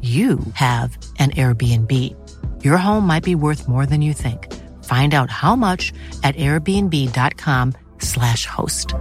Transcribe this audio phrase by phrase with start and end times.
[0.00, 1.90] you have an Airbnb.
[2.64, 4.50] Your home might be worth more than you think.
[4.84, 5.92] Find out how much
[6.22, 8.94] at airbnb.com/slash host.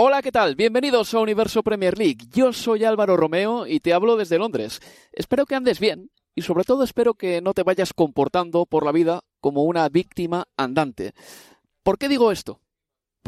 [0.00, 0.54] Hola, ¿qué tal?
[0.54, 2.28] Bienvenidos a Universo Premier League.
[2.32, 4.78] Yo soy Álvaro Romeo y te hablo desde Londres.
[5.12, 8.92] Espero que andes bien y sobre todo espero que no te vayas comportando por la
[8.92, 11.14] vida como una víctima andante.
[11.82, 12.60] ¿Por qué digo esto?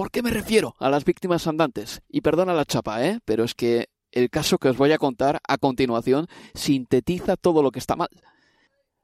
[0.00, 2.00] ¿Por qué me refiero a las víctimas andantes?
[2.08, 3.20] Y perdona la chapa, ¿eh?
[3.26, 7.70] Pero es que el caso que os voy a contar a continuación sintetiza todo lo
[7.70, 8.08] que está mal.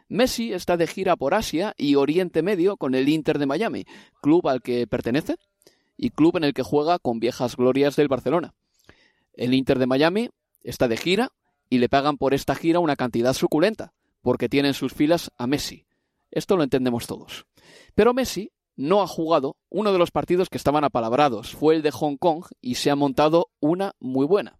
[0.09, 3.85] Messi está de gira por Asia y Oriente Medio con el Inter de Miami,
[4.23, 5.37] club al que pertenece
[5.99, 8.55] y club en el que juega con viejas glorias del Barcelona.
[9.35, 10.31] El Inter de Miami
[10.63, 11.31] está de gira
[11.69, 15.47] y le pagan por esta gira una cantidad suculenta, porque tiene en sus filas a
[15.47, 15.85] Messi.
[16.31, 17.45] Esto lo entendemos todos.
[17.95, 21.55] Pero Messi no ha jugado uno de los partidos que estaban apalabrados.
[21.55, 24.59] Fue el de Hong Kong y se ha montado una muy buena.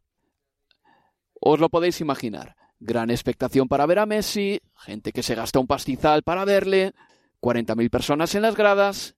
[1.41, 2.57] Os lo podéis imaginar.
[2.79, 6.95] Gran expectación para ver a Messi, gente que se gasta un pastizal para verle,
[7.41, 9.17] 40.000 personas en las gradas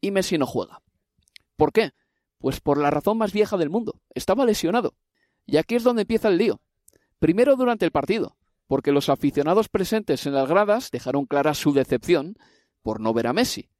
[0.00, 0.82] y Messi no juega.
[1.56, 1.92] ¿Por qué?
[2.38, 4.00] Pues por la razón más vieja del mundo.
[4.14, 4.94] Estaba lesionado.
[5.46, 6.60] Y aquí es donde empieza el lío.
[7.18, 8.36] Primero durante el partido,
[8.66, 12.36] porque los aficionados presentes en las gradas dejaron clara su decepción
[12.82, 13.70] por no ver a Messi.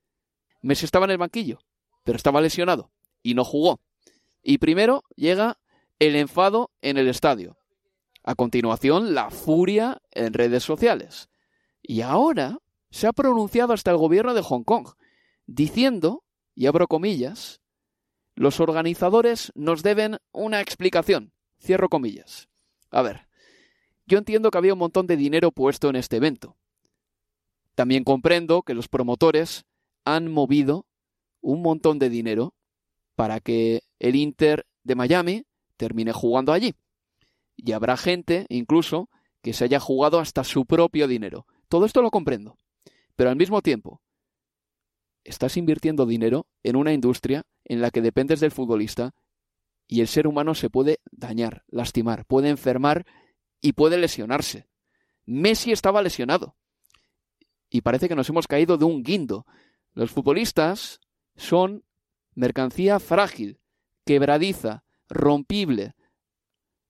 [0.64, 1.58] Messi estaba en el banquillo,
[2.04, 2.90] pero estaba lesionado
[3.22, 3.80] y no jugó.
[4.42, 5.58] Y primero llega
[5.98, 7.58] el enfado en el estadio.
[8.22, 11.28] A continuación, la furia en redes sociales.
[11.82, 12.58] Y ahora
[12.90, 14.88] se ha pronunciado hasta el gobierno de Hong Kong,
[15.46, 16.24] diciendo,
[16.54, 17.60] y abro comillas,
[18.34, 21.34] los organizadores nos deben una explicación.
[21.60, 22.48] Cierro comillas.
[22.90, 23.28] A ver,
[24.06, 26.56] yo entiendo que había un montón de dinero puesto en este evento.
[27.74, 29.66] También comprendo que los promotores
[30.04, 30.86] han movido
[31.40, 32.54] un montón de dinero
[33.14, 36.74] para que el Inter de Miami termine jugando allí.
[37.56, 39.08] Y habrá gente, incluso,
[39.42, 41.46] que se haya jugado hasta su propio dinero.
[41.68, 42.56] Todo esto lo comprendo.
[43.16, 44.00] Pero al mismo tiempo,
[45.22, 49.14] estás invirtiendo dinero en una industria en la que dependes del futbolista
[49.86, 53.06] y el ser humano se puede dañar, lastimar, puede enfermar
[53.60, 54.66] y puede lesionarse.
[55.26, 56.56] Messi estaba lesionado.
[57.70, 59.46] Y parece que nos hemos caído de un guindo.
[59.94, 61.00] Los futbolistas
[61.36, 61.84] son
[62.34, 63.60] mercancía frágil,
[64.04, 65.94] quebradiza, rompible.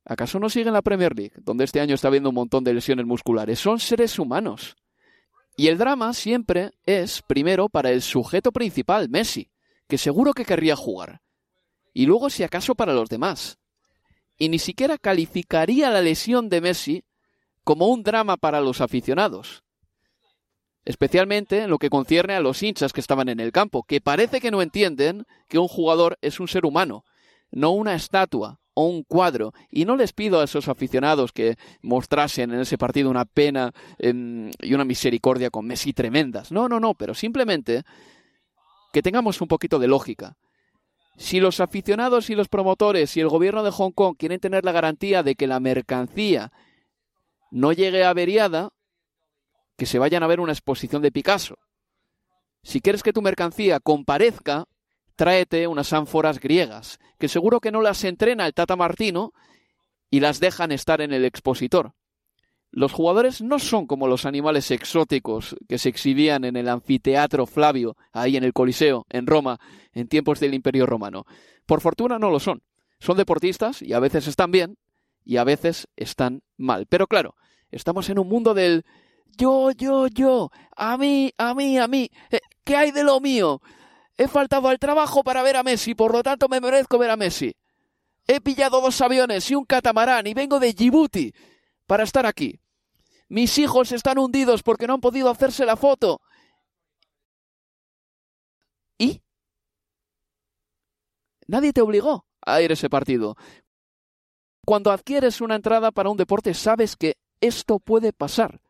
[0.07, 3.07] ¿Acaso no siguen la Premier League, donde este año está habiendo un montón de lesiones
[3.07, 3.59] musculares?
[3.59, 4.77] Son seres humanos.
[5.57, 9.51] Y el drama siempre es, primero, para el sujeto principal, Messi,
[9.87, 11.21] que seguro que querría jugar.
[11.93, 13.59] Y luego, si acaso, para los demás.
[14.37, 17.05] Y ni siquiera calificaría la lesión de Messi
[17.63, 19.65] como un drama para los aficionados
[20.85, 24.41] especialmente en lo que concierne a los hinchas que estaban en el campo, que parece
[24.41, 27.05] que no entienden que un jugador es un ser humano,
[27.51, 29.55] no una estatua o un cuadro.
[29.71, 34.75] Y no les pido a esos aficionados que mostrasen en ese partido una pena y
[34.75, 36.53] una misericordia con Messi tremendas.
[36.53, 37.85] No, no, no, pero simplemente
[38.93, 40.37] que tengamos un poquito de lógica.
[41.17, 44.73] Si los aficionados y los promotores y el gobierno de Hong Kong quieren tener la
[44.73, 46.53] garantía de que la mercancía
[47.53, 48.71] no llegue averiada,
[49.77, 51.59] que se vayan a ver una exposición de Picasso.
[52.63, 54.67] Si quieres que tu mercancía comparezca,
[55.17, 59.33] tráete unas ánforas griegas, que seguro que no las entrena el Tata Martino
[60.11, 61.93] y las dejan estar en el expositor.
[62.71, 67.97] Los jugadores no son como los animales exóticos que se exhibían en el anfiteatro Flavio,
[68.13, 69.61] ahí en el Coliseo, en Roma,
[69.93, 71.25] en tiempos del Imperio Romano.
[71.67, 72.63] Por fortuna no lo son.
[72.99, 74.77] Son deportistas y a veces están bien
[75.25, 76.87] y a veces están mal.
[76.89, 77.37] Pero claro,
[77.71, 78.85] estamos en un mundo del
[79.25, 83.61] yo, yo, yo, a mí, a mí, a mí, eh, ¿qué hay de lo mío?
[84.17, 87.17] He faltado al trabajo para ver a Messi, por lo tanto me merezco ver a
[87.17, 87.55] Messi.
[88.27, 91.35] He pillado dos aviones y un catamarán y vengo de Djibouti
[91.87, 92.61] para estar aquí.
[93.29, 96.21] Mis hijos están hundidos porque no han podido hacerse la foto.
[98.99, 99.23] ¿Y?
[101.47, 103.37] Nadie te obligó a ir a ese partido.
[104.65, 108.61] Cuando adquieres una entrada para un deporte sabes que esto puede pasar.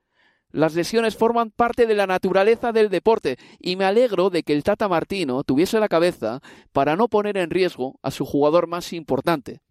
[0.55, 4.63] Las lesiones forman parte de la naturaleza del deporte y me alegro de que el
[4.63, 6.43] Tata Martino tuviese la cabeza
[6.73, 9.63] para no poner en riesgo a su jugador más importante.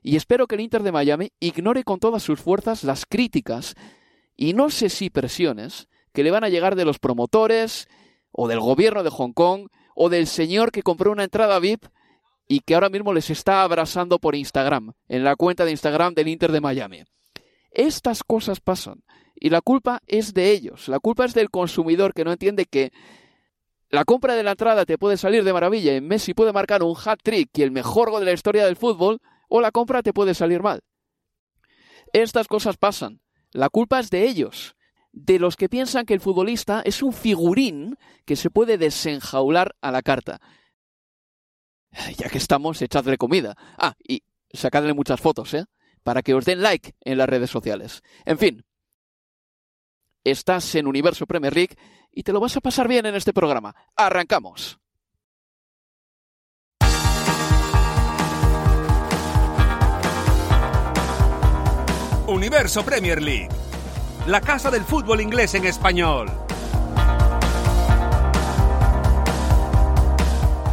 [0.00, 3.74] Y espero que el Inter de Miami ignore con todas sus fuerzas las críticas
[4.36, 7.88] y no sé si presiones que le van a llegar de los promotores
[8.30, 11.86] o del gobierno de Hong Kong o del señor que compró una entrada VIP
[12.46, 16.28] y que ahora mismo les está abrazando por Instagram, en la cuenta de Instagram del
[16.28, 17.02] Inter de Miami.
[17.72, 19.02] Estas cosas pasan
[19.40, 22.92] y la culpa es de ellos, la culpa es del consumidor que no entiende que
[23.88, 26.94] la compra de la entrada te puede salir de maravilla y Messi puede marcar un
[26.94, 30.34] hat-trick y el mejor gol de la historia del fútbol, o la compra te puede
[30.34, 30.82] salir mal.
[32.12, 33.20] Estas cosas pasan.
[33.50, 34.76] La culpa es de ellos,
[35.10, 39.90] de los que piensan que el futbolista es un figurín que se puede desenjaular a
[39.90, 40.40] la carta.
[42.16, 43.56] Ya que estamos, echadle comida.
[43.76, 44.22] Ah, y
[44.52, 45.64] sacadle muchas fotos, ¿eh?
[46.04, 48.02] Para que os den like en las redes sociales.
[48.24, 48.64] En fin,
[50.24, 51.76] estás en Universo Premier League
[52.12, 53.74] y te lo vas a pasar bien en este programa.
[53.96, 54.78] Arrancamos.
[62.26, 63.48] Universo Premier League,
[64.28, 66.30] la casa del fútbol inglés en español.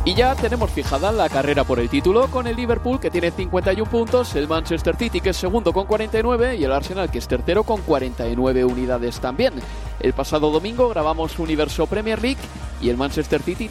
[0.08, 3.92] Y ya tenemos fijada la carrera por el título con el Liverpool que tiene 51
[3.92, 7.64] puntos, el Manchester City que es segundo con 49 y el Arsenal que es tercero
[7.64, 9.56] con 49 unidades también.
[10.00, 12.40] El pasado domingo grabamos Universo Premier League
[12.82, 13.70] y el Manchester City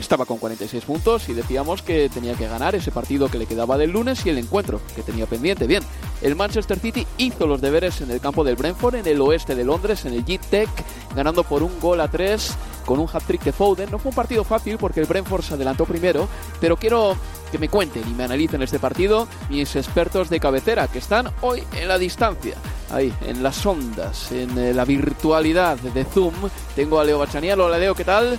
[0.00, 3.78] estaba con 46 puntos y decíamos que tenía que ganar ese partido que le quedaba
[3.78, 5.66] del lunes y el encuentro que tenía pendiente.
[5.66, 5.82] Bien,
[6.22, 9.64] el Manchester City hizo los deberes en el campo del Brentford, en el oeste de
[9.64, 10.68] Londres, en el G-Tech,
[11.14, 13.90] ganando por un gol a tres con un hat-trick de Foden.
[13.90, 16.28] No fue un partido fácil porque el Brentford se adelantó primero,
[16.60, 17.16] pero quiero
[17.50, 21.62] que me cuenten y me analicen este partido mis expertos de cabecera que están hoy
[21.74, 22.54] en la distancia,
[22.90, 26.34] ahí, en las ondas, en eh, la virtualidad de Zoom.
[26.74, 27.60] Tengo a Leo Bachanial.
[27.60, 28.38] Hola Leo, ¿qué tal?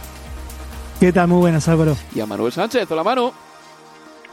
[1.02, 1.30] ¿Qué tal?
[1.30, 1.96] Muy buenas, Álvaro.
[2.16, 2.92] Y a Manuel Sánchez.
[2.92, 3.32] Hola, Manu.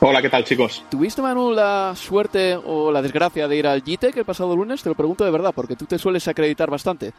[0.00, 0.84] Hola, ¿qué tal, chicos?
[0.90, 4.82] ¿Tuviste, Manu, la suerte o la desgracia de ir al GTEC el pasado lunes?
[4.82, 7.12] Te lo pregunto de verdad, porque tú te sueles acreditar bastante.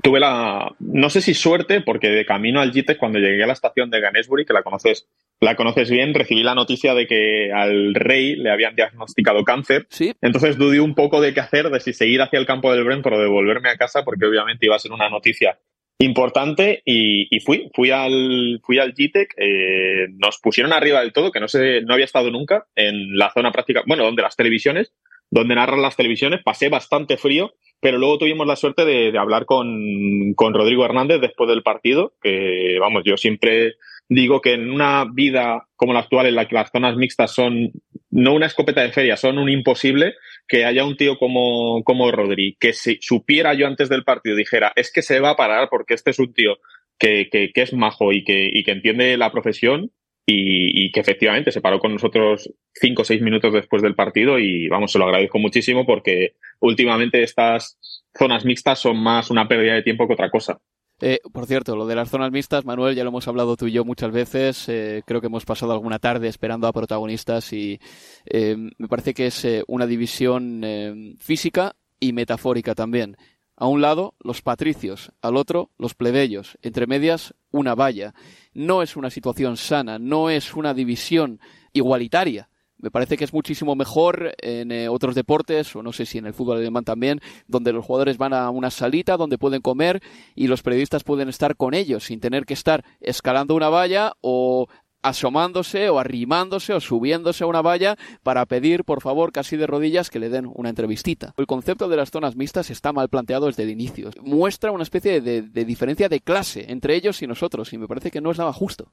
[0.00, 3.52] Tuve la, no sé si suerte, porque de camino al GTEC, cuando llegué a la
[3.52, 5.08] estación de Ganesbury, que la conoces,
[5.40, 9.88] la conoces bien, recibí la noticia de que al rey le habían diagnosticado cáncer.
[9.90, 10.12] Sí.
[10.22, 13.14] Entonces dudé un poco de qué hacer, de si seguir hacia el campo del Brentford
[13.14, 15.58] o de volverme a casa, porque obviamente iba a ser una noticia
[15.98, 21.40] importante y, fui, fui al, fui al GTEC, eh, nos pusieron arriba del todo, que
[21.40, 24.92] no sé, no había estado nunca en la zona práctica, bueno, donde las televisiones,
[25.30, 29.46] donde narran las televisiones, pasé bastante frío, pero luego tuvimos la suerte de, de hablar
[29.46, 33.74] con, con Rodrigo Hernández después del partido, que vamos, yo siempre
[34.08, 37.72] digo que en una vida como la actual, en la que las zonas mixtas son
[38.16, 40.14] no una escopeta de feria, son un imposible,
[40.48, 44.72] que haya un tío como, como Rodri, que si supiera yo antes del partido, dijera,
[44.74, 46.56] es que se va a parar porque este es un tío
[46.98, 49.92] que, que, que es majo y que, y que entiende la profesión
[50.24, 54.38] y, y, que efectivamente se paró con nosotros cinco o seis minutos después del partido
[54.38, 57.78] y vamos, se lo agradezco muchísimo porque últimamente estas
[58.18, 60.58] zonas mixtas son más una pérdida de tiempo que otra cosa.
[61.00, 63.72] Eh, por cierto, lo de las zonas mixtas, Manuel, ya lo hemos hablado tú y
[63.72, 64.68] yo muchas veces.
[64.68, 67.78] Eh, creo que hemos pasado alguna tarde esperando a protagonistas y
[68.24, 73.16] eh, me parece que es eh, una división eh, física y metafórica también.
[73.58, 76.58] A un lado, los patricios, al otro, los plebeyos.
[76.62, 78.14] Entre medias, una valla.
[78.52, 81.40] No es una situación sana, no es una división
[81.72, 86.18] igualitaria me parece que es muchísimo mejor en eh, otros deportes, o no sé si
[86.18, 90.02] en el fútbol alemán también, donde los jugadores van a una salita donde pueden comer
[90.34, 94.66] y los periodistas pueden estar con ellos sin tener que estar escalando una valla o
[95.02, 100.10] asomándose o arrimándose o subiéndose a una valla para pedir, por favor, casi de rodillas
[100.10, 101.32] que le den una entrevistita.
[101.36, 104.10] El concepto de las zonas mixtas está mal planteado desde el inicio.
[104.22, 108.10] Muestra una especie de, de diferencia de clase entre ellos y nosotros y me parece
[108.10, 108.90] que no es nada justo.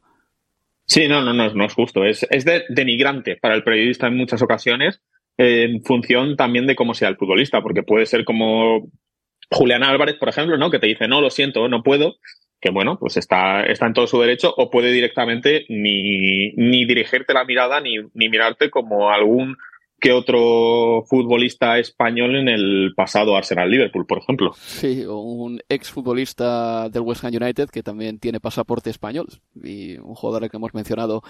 [0.86, 2.04] Sí, no, no, no, no es justo.
[2.04, 5.02] Es, es de, denigrante para el periodista en muchas ocasiones,
[5.38, 8.90] eh, en función también de cómo sea el futbolista, porque puede ser como
[9.50, 10.70] Julián Álvarez, por ejemplo, ¿no?
[10.70, 12.18] Que te dice, no, lo siento, no puedo,
[12.60, 17.34] que bueno, pues está, está en todo su derecho, o puede directamente ni, ni dirigirte
[17.34, 19.58] la mirada, ni, ni mirarte como algún
[20.04, 24.52] que otro futbolista español en el pasado Arsenal-Liverpool, por ejemplo.
[24.54, 29.28] Sí, un exfutbolista del West Ham United que también tiene pasaporte español
[29.64, 31.22] y un jugador que hemos mencionado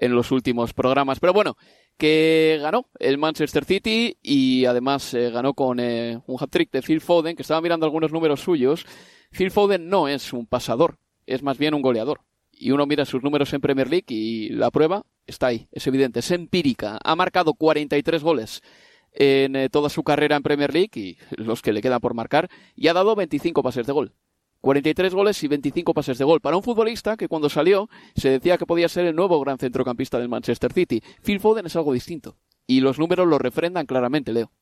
[0.00, 1.20] en los últimos programas.
[1.20, 1.58] Pero bueno,
[1.98, 7.02] que ganó el Manchester City y además eh, ganó con eh, un hat-trick de Phil
[7.02, 8.86] Foden, que estaba mirando algunos números suyos.
[9.30, 10.96] Phil Foden no es un pasador,
[11.26, 12.22] es más bien un goleador.
[12.62, 16.20] Y uno mira sus números en Premier League y la prueba está ahí, es evidente,
[16.20, 17.00] es empírica.
[17.02, 18.62] Ha marcado 43 goles
[19.10, 22.48] en eh, toda su carrera en Premier League y los que le quedan por marcar
[22.76, 24.14] y ha dado 25 pases de gol.
[24.60, 28.56] 43 goles y 25 pases de gol para un futbolista que cuando salió se decía
[28.56, 31.02] que podía ser el nuevo gran centrocampista del Manchester City.
[31.20, 34.52] Phil Foden es algo distinto y los números lo refrendan claramente, Leo.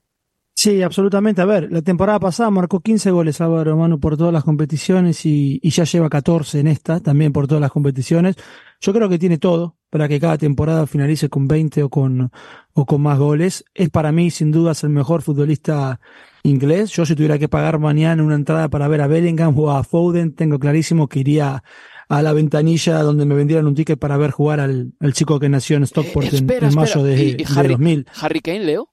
[0.62, 1.40] Sí, absolutamente.
[1.40, 5.58] A ver, la temporada pasada marcó 15 goles Álvaro Manu por todas las competiciones y,
[5.62, 8.36] y, ya lleva 14 en esta, también por todas las competiciones.
[8.78, 12.30] Yo creo que tiene todo para que cada temporada finalice con 20 o con,
[12.74, 13.64] o con más goles.
[13.72, 15.98] Es para mí, sin dudas, el mejor futbolista
[16.42, 16.90] inglés.
[16.90, 20.34] Yo si tuviera que pagar mañana una entrada para ver a Bellingham o a Foden,
[20.34, 21.64] tengo clarísimo que iría
[22.10, 25.48] a la ventanilla donde me vendieran un ticket para ver jugar al, al chico que
[25.48, 26.82] nació en Stockport Eh, espera, en, en, espera.
[26.82, 28.06] mayo de, ¿Y- y Harry, de 2000.
[28.20, 28.90] Harry Kane, Leo?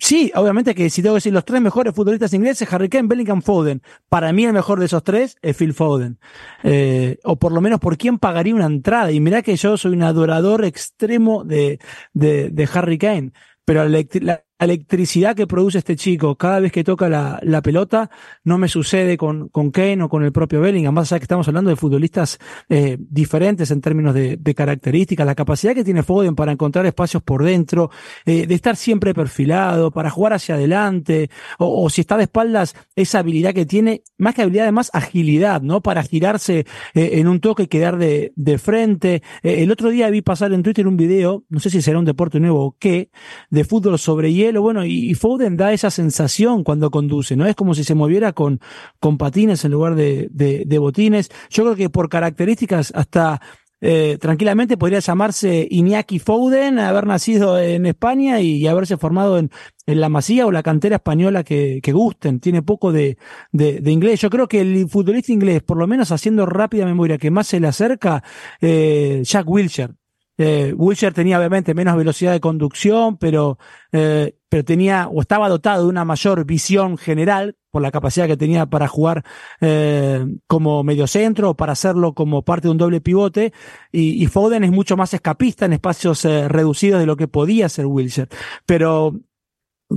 [0.00, 3.42] Sí, obviamente que si tengo que decir los tres mejores futbolistas ingleses, Harry Kane, Bellingham,
[3.42, 3.82] Foden.
[4.08, 6.18] Para mí el mejor de esos tres es Phil Foden.
[6.62, 9.10] Eh, o por lo menos por quién pagaría una entrada.
[9.10, 11.80] Y mirá que yo soy un adorador extremo de,
[12.12, 13.32] de, de Harry Kane.
[13.64, 18.10] Pero la, la electricidad que produce este chico cada vez que toca la, la pelota
[18.44, 20.94] no me sucede con, con Kane o con el propio Bellingham.
[20.94, 22.38] Más allá que estamos hablando de futbolistas
[22.68, 27.44] eh, diferentes en términos de, características, la capacidad que tiene Foden para encontrar espacios por
[27.44, 27.90] dentro,
[28.24, 32.74] eh, de estar siempre perfilado, para jugar hacia adelante, o, o si está de espaldas,
[32.96, 35.82] esa habilidad que tiene, más que habilidad, además agilidad, ¿no?
[35.82, 39.22] Para girarse eh, en un toque y quedar de, de frente.
[39.42, 42.04] Eh, el otro día vi pasar en Twitter un video, no sé si será un
[42.04, 43.10] deporte nuevo o qué,
[43.50, 47.46] de fútbol sobre hielo, bueno, y, Foden da esa sensación cuando conduce, ¿no?
[47.46, 48.60] Es como si se moviera con,
[49.00, 51.30] con patines en lugar de, de, botines.
[51.50, 53.40] Yo creo que por características hasta
[53.80, 59.50] eh, tranquilamente podría llamarse Iñaki Foden, haber nacido en España y, haberse formado en,
[59.86, 62.40] en la Masía o la cantera española que, gusten.
[62.40, 63.18] Tiene poco de,
[63.52, 64.20] de, de, inglés.
[64.20, 67.60] Yo creo que el futbolista inglés, por lo menos haciendo rápida memoria, que más se
[67.60, 68.22] le acerca,
[68.60, 69.94] eh, Jack Wilshere.
[70.38, 70.74] Eh,
[71.14, 73.58] tenía obviamente menos velocidad de conducción, pero,
[73.92, 78.36] eh, pero tenía o estaba dotado de una mayor visión general por la capacidad que
[78.36, 79.24] tenía para jugar
[79.60, 83.52] eh, como mediocentro o para hacerlo como parte de un doble pivote.
[83.92, 87.66] Y, y Foden es mucho más escapista en espacios eh, reducidos de lo que podía
[87.66, 88.30] hacer Wilshere.
[88.64, 89.20] Pero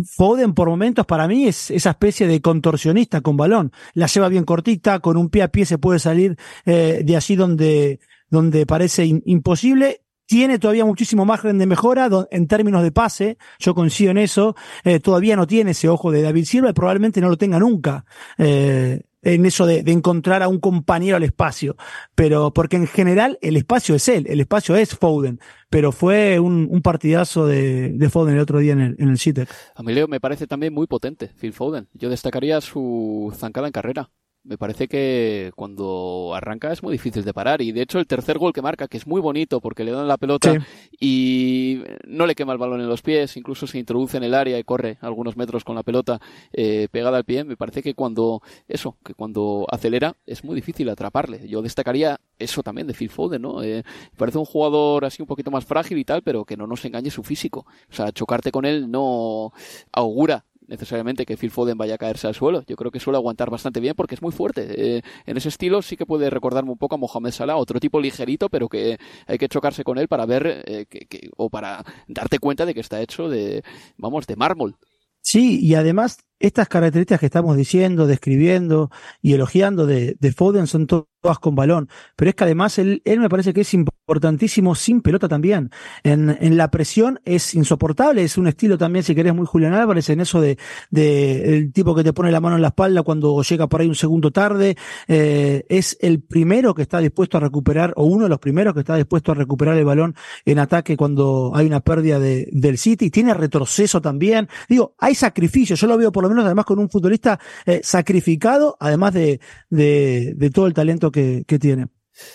[0.06, 3.72] Foden por momentos para mí es esa especie de contorsionista con balón.
[3.94, 7.36] La lleva bien cortita, con un pie a pie se puede salir eh, de allí
[7.36, 13.76] donde, donde parece imposible tiene todavía muchísimo margen de mejora en términos de pase, yo
[13.76, 17.28] coincido en eso, eh, todavía no tiene ese ojo de David Silva y probablemente no
[17.28, 18.06] lo tenga nunca.
[18.38, 21.76] Eh, en eso de, encontrar a un compañero al espacio,
[22.16, 26.82] pero porque en general el espacio es él, el espacio es Foden, pero fue un,
[26.82, 29.48] partidazo de, de, Foden el otro día en el, en el.
[29.76, 31.90] A mí Leo me parece también muy potente, Phil Foden.
[31.94, 34.10] Yo destacaría su zancada en carrera
[34.44, 37.62] me parece que cuando arranca es muy difícil de parar.
[37.62, 40.08] Y de hecho el tercer gol que marca que es muy bonito porque le dan
[40.08, 40.60] la pelota sí.
[41.00, 44.58] y no le quema el balón en los pies incluso se introduce en el área
[44.58, 46.20] y corre algunos metros con la pelota
[46.54, 50.90] eh, pegada al pie me parece que cuando eso que cuando acelera es muy difícil
[50.90, 51.48] atraparle.
[51.48, 53.84] Yo destacaría eso también de Phil Foden no eh,
[54.18, 57.12] parece un jugador así un poquito más frágil y tal pero que no nos engañe
[57.12, 57.66] su físico.
[57.90, 59.54] O sea chocarte con él no
[59.92, 62.64] augura necesariamente que Phil Foden vaya a caerse al suelo.
[62.66, 64.98] Yo creo que suele aguantar bastante bien porque es muy fuerte.
[64.98, 68.00] Eh, en ese estilo sí que puede recordarme un poco a Mohamed Salah, otro tipo
[68.00, 68.98] ligerito, pero que
[69.28, 72.80] hay que chocarse con él para ver eh, que, o para darte cuenta de que
[72.80, 73.64] está hecho de,
[73.98, 74.78] vamos, de mármol.
[75.24, 78.90] Sí, y además estas características que estamos diciendo, describiendo
[79.22, 83.04] y elogiando de, de Foden son to todas con balón, pero es que además él,
[83.06, 83.74] él me parece que es
[84.12, 85.72] importantísimo sin pelota también.
[86.04, 90.10] En, en la presión es insoportable, es un estilo también, si querés, muy Julián Álvarez,
[90.10, 90.58] en eso de,
[90.90, 93.88] de el tipo que te pone la mano en la espalda cuando llega por ahí
[93.88, 94.76] un segundo tarde,
[95.08, 98.82] eh, es el primero que está dispuesto a recuperar, o uno de los primeros que
[98.82, 100.14] está dispuesto a recuperar el balón
[100.44, 104.50] en ataque cuando hay una pérdida de, del City, tiene retroceso también.
[104.68, 108.76] Digo, hay sacrificio, yo lo veo por lo menos además con un futbolista eh, sacrificado,
[108.78, 109.40] además de,
[109.70, 111.88] de, de todo el talento que, que, tiene.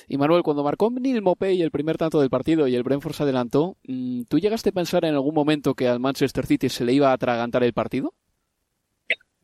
[0.09, 3.23] Y Manuel, cuando marcó Neil Mopey el primer tanto del partido y el Brentford se
[3.23, 6.93] adelantó, mm, ¿tú llegaste a pensar en algún momento que al Manchester City se le
[6.93, 8.14] iba a atragantar el partido?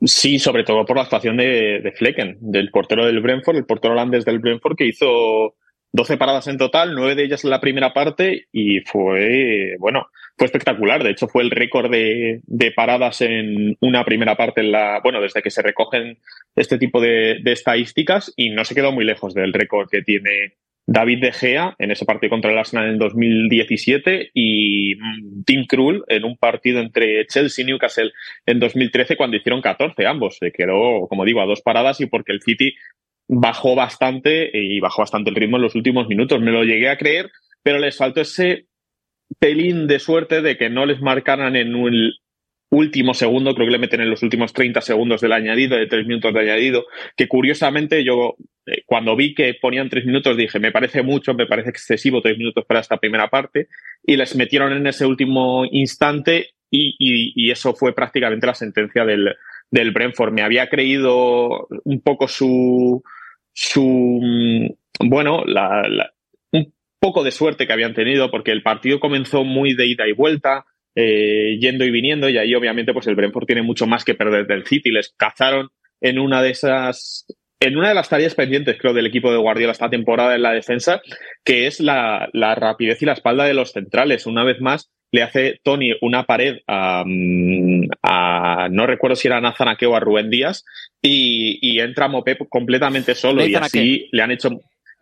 [0.05, 3.95] Sí, sobre todo por la actuación de, de Flecken, del portero del Brentford, el portero
[3.95, 5.55] holandés del Brentford, que hizo
[5.93, 10.07] 12 paradas en total, 9 de ellas en la primera parte y fue, bueno,
[10.37, 11.03] fue espectacular.
[11.03, 12.41] De hecho, fue el récord de,
[12.75, 16.19] paradas en una primera parte en la, bueno, desde que se recogen
[16.57, 20.55] este tipo de, de estadísticas y no se quedó muy lejos del récord que tiene
[20.87, 26.05] David De Gea en ese partido contra el Arsenal en 2017 y mm, Tim Krul
[26.09, 28.13] en un partido entre Chelsea y Newcastle
[28.47, 30.39] en 2013 cuando hicieron 14 ambos.
[30.39, 32.75] Se quedó, como digo, a dos paradas y porque el City
[33.29, 36.41] bajó bastante y bajó bastante el ritmo en los últimos minutos.
[36.41, 37.31] Me lo llegué a creer,
[37.63, 38.67] pero les faltó ese
[39.39, 42.13] pelín de suerte de que no les marcaran en un
[42.71, 46.07] último segundo, creo que le meten en los últimos 30 segundos del añadido, de tres
[46.07, 46.87] minutos de añadido,
[47.17, 48.37] que curiosamente yo
[48.67, 52.39] eh, cuando vi que ponían tres minutos dije, me parece mucho, me parece excesivo tres
[52.39, 53.69] minutos para esta primera parte,
[54.03, 59.37] y les metieron en ese último instante y, eso fue prácticamente la sentencia del,
[59.73, 60.33] del Brentford.
[60.33, 63.03] Me había creído un poco su,
[63.53, 65.83] su mm, bueno, la,
[66.53, 70.13] un poco de suerte que habían tenido, porque el partido comenzó muy de ida y
[70.13, 74.15] vuelta, eh, yendo y viniendo, y ahí obviamente pues el Brentford tiene mucho más que
[74.15, 74.93] perder del City.
[74.93, 77.27] Les cazaron en una de esas,
[77.59, 80.53] en una de las tareas pendientes, creo, del equipo de Guardiola esta temporada en la
[80.53, 81.01] defensa,
[81.45, 84.27] que es la, la rapidez y la espalda de los centrales.
[84.27, 89.41] Una vez más, le hace Tony una pared a, mm, a no recuerdo si era
[89.41, 90.65] Nathan Ake o a Rubén Díaz,
[91.01, 94.51] y, y entra Mopé completamente solo, y así le han hecho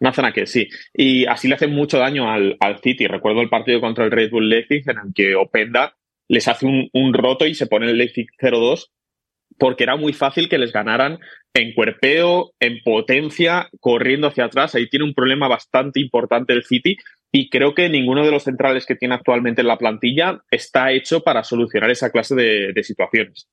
[0.00, 0.68] Nathan que sí.
[0.92, 3.06] Y así le hacen mucho daño al, al, City.
[3.06, 5.94] Recuerdo el partido contra el Red Bull Leipzig en el que Openda
[6.28, 8.86] les hace un, un roto y se pone el Leipzig 0-2
[9.58, 11.18] porque era muy fácil que les ganaran
[11.52, 14.74] en cuerpeo, en potencia, corriendo hacia atrás.
[14.74, 16.96] Ahí tiene un problema bastante importante el City
[17.32, 21.20] y creo que ninguno de los centrales que tiene actualmente en la plantilla está hecho
[21.20, 23.48] para solucionar esa clase de, situaciones.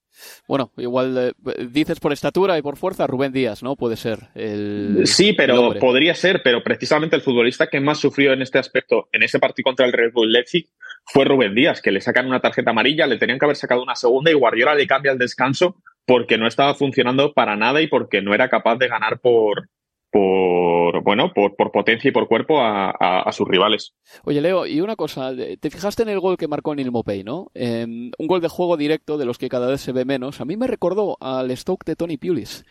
[0.48, 3.75] Bueno, igual eh, dices por estatura y por fuerza Rubén Díaz, ¿no?
[3.75, 4.29] Puede ser.
[4.34, 9.10] El, sí, pero podría ser, pero precisamente el futbolista que más sufrió en este aspecto,
[9.12, 10.67] en ese partido contra el Red Bull Leipzig,
[11.05, 13.96] fue Rubén Díaz, que le sacan una tarjeta amarilla, le tenían que haber sacado una
[13.96, 18.22] segunda y Guardiola le cambia el descanso porque no estaba funcionando para nada y porque
[18.22, 19.69] no era capaz de ganar por,
[20.12, 23.94] por bueno por, por, potencia y por cuerpo a, sus rivales.
[24.24, 27.52] Oye Leo, y una cosa, te fijaste en el gol que marcó Neil Mopey, ¿no?
[27.56, 30.41] un gol de juego directo de los que cada vez se ve menos.
[30.41, 32.63] A mí me recordó al Stoke de Tony Pulis.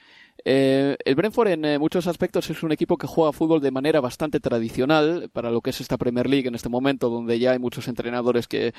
[0.44, 4.01] Eh, el Brentford en eh, muchos aspectos es un equipo que juega fútbol de manera
[4.01, 7.59] bastante tradicional para lo que es esta Premier League en este momento, donde ya hay
[7.59, 8.72] muchos entrenadores que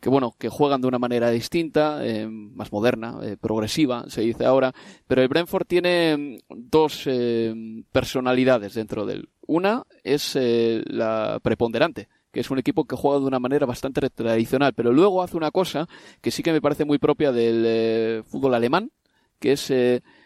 [0.00, 4.46] que bueno, que juegan de una manera distinta, eh, más moderna, eh, progresiva, se dice
[4.46, 4.72] ahora,
[5.06, 7.54] pero el Brentford tiene mm, dos eh,
[7.92, 9.28] personalidades dentro de él.
[9.46, 14.74] Una es la preponderante, que es un equipo que juega de una manera bastante tradicional,
[14.74, 15.88] pero luego hace una cosa
[16.20, 18.92] que sí que me parece muy propia del fútbol alemán,
[19.40, 19.72] que es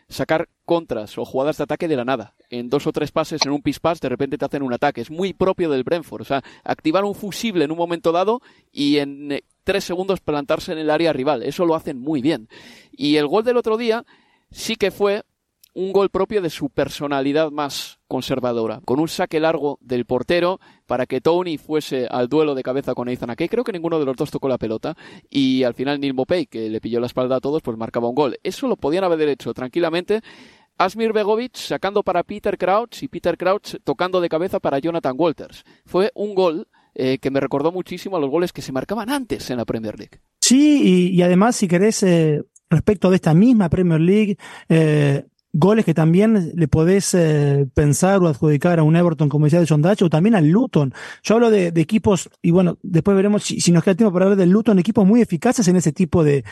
[0.08, 2.34] sacar contras o jugadas de ataque de la nada.
[2.50, 5.00] En dos o tres pases, en un pis pas, de repente te hacen un ataque.
[5.00, 6.22] Es muy propio del Brentford.
[6.22, 8.40] O sea, activar un fusible en un momento dado
[8.72, 11.42] y en eh, tres segundos plantarse en el área rival.
[11.42, 12.48] Eso lo hacen muy bien.
[12.92, 14.04] Y el gol del otro día
[14.50, 15.24] sí que fue
[15.74, 21.04] un gol propio de su personalidad más conservadora, con un saque largo del portero para
[21.04, 23.48] que Tony fuese al duelo de cabeza con Ethan Ake.
[23.48, 24.96] Creo que ninguno de los dos tocó la pelota
[25.28, 28.14] y al final Neil Mopey, que le pilló la espalda a todos, pues marcaba un
[28.14, 28.38] gol.
[28.44, 30.20] Eso lo podían haber hecho tranquilamente
[30.78, 35.64] Asmir Begovic sacando para Peter Crouch y Peter Crouch tocando de cabeza para Jonathan Walters.
[35.84, 39.50] Fue un gol eh, que me recordó muchísimo a los goles que se marcaban antes
[39.50, 40.20] en la Premier League.
[40.40, 44.36] Sí, y, además, si querés, eh, respecto de esta misma Premier League,
[44.68, 49.60] eh, goles que también le podés eh, pensar o adjudicar a un Everton, como decía
[49.60, 50.92] de John Dutch, o también al Luton.
[51.22, 54.50] Yo hablo de, equipos, y bueno, después veremos si, nos queda tiempo para hablar del
[54.50, 56.44] Luton, equipos muy eficaces en ese tipo de,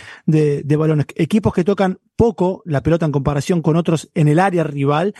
[0.78, 1.06] balones.
[1.16, 5.14] Equipos que tocan poco la pelota en comparación con otros en el área rival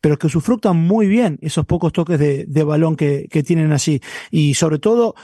[0.00, 4.00] pero que usufructan muy bien esos pocos toques de, de balón que, que, tienen allí.
[4.30, 5.14] Y sobre todo,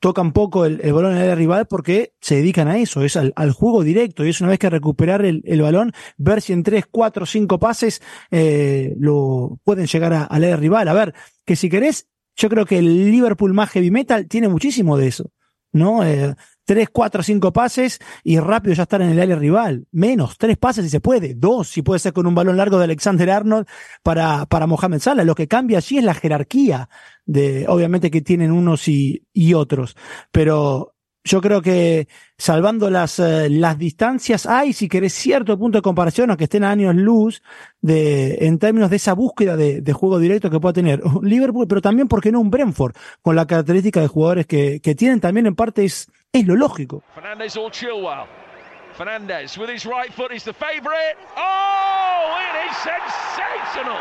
[0.00, 3.82] tocan poco el, balón en el rival porque se dedican a eso, es al, juego
[3.82, 7.58] directo y es una vez que recuperar el, balón, ver si en tres, cuatro, cinco
[7.58, 10.88] pases eh, lo pueden llegar a, al rival.
[10.88, 14.98] A ver, que si querés, yo creo que el Liverpool más heavy metal tiene muchísimo
[14.98, 15.32] de eso,
[15.72, 16.04] ¿no?
[16.04, 16.34] Eh,
[16.66, 19.86] tres, cuatro, cinco pases y rápido ya estar en el área rival.
[19.92, 22.84] Menos, tres pases si se puede, dos si puede ser con un balón largo de
[22.84, 23.66] Alexander Arnold
[24.02, 25.24] para, para Mohamed Salah.
[25.24, 26.90] Lo que cambia allí es la jerarquía
[27.24, 29.96] de, obviamente que tienen unos y, y otros,
[30.30, 30.92] pero
[31.24, 32.06] yo creo que
[32.38, 36.70] salvando las, eh, las distancias, hay, si querés, cierto punto de comparación, aunque estén a
[36.70, 37.42] años luz,
[37.80, 41.80] de, en términos de esa búsqueda de, de juego directo que pueda tener Liverpool, pero
[41.80, 42.94] también, porque no un Brentford?
[43.22, 46.06] Con la característica de jugadores que, que tienen también en parte es,
[46.40, 47.02] es lo lógico.
[47.14, 48.26] Fernandez or Chilwell.
[48.94, 51.16] Fernandez with his right foot is the favorite.
[51.36, 53.98] Oh, it is sensational.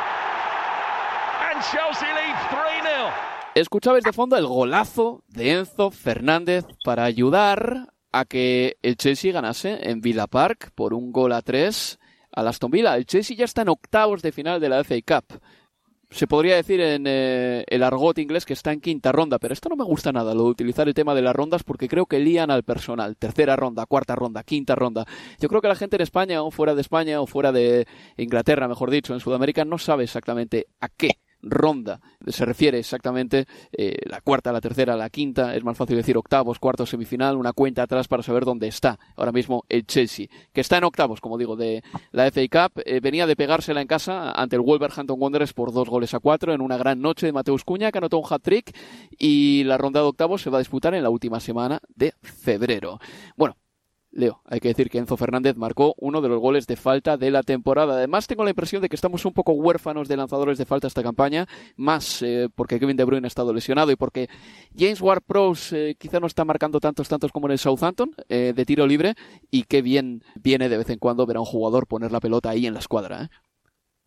[3.56, 9.90] Escuchabais de fondo el golazo de Enzo Fernández para ayudar a que el Chelsea ganase
[9.90, 12.00] en Villa Park por un gol a tres
[12.32, 12.96] al Aston Villa.
[12.98, 15.40] El Chelsea ya está en octavos de final de la FA Cup.
[16.16, 19.68] Se podría decir en eh, el argot inglés que está en quinta ronda, pero esto
[19.68, 22.20] no me gusta nada, lo de utilizar el tema de las rondas, porque creo que
[22.20, 23.18] lían al personal.
[23.18, 25.06] Tercera ronda, cuarta ronda, quinta ronda.
[25.42, 28.70] Yo creo que la gente en España, o fuera de España, o fuera de Inglaterra,
[28.70, 34.22] mejor dicho, en Sudamérica, no sabe exactamente a qué ronda se refiere exactamente eh, la
[34.22, 38.08] cuarta, la tercera, la quinta, es más fácil decir octavos, cuartos, semifinal, una cuenta atrás
[38.08, 41.84] para saber dónde está ahora mismo el Chelsea, que está en octavos, como digo, de
[42.12, 45.90] la FA Cup, eh, venía de pegársela en casa ante el Wolverhampton Wanderers por dos
[45.90, 48.76] goles a cuatro en una gran noche de Mateus Cuña, que anotó un hat-trick
[49.18, 53.00] y la ronda de octavos se va a disputar en la última semana de febrero.
[53.36, 53.56] Bueno,
[54.16, 57.32] Leo, hay que decir que Enzo Fernández marcó uno de los goles de falta de
[57.32, 57.96] la temporada.
[57.96, 61.04] Además, tengo la impresión de que estamos un poco huérfanos de lanzadores de falta esta
[61.04, 64.30] campaña, más eh, porque Kevin De Bruyne ha estado lesionado y porque
[64.74, 68.66] James Ward-Prowse eh, quizá no está marcando tantos tantos como en el Southampton eh, de
[68.66, 69.16] tiro libre
[69.52, 72.50] y qué bien viene de vez en cuando ver a un jugador poner la pelota
[72.50, 73.30] ahí en la escuadra.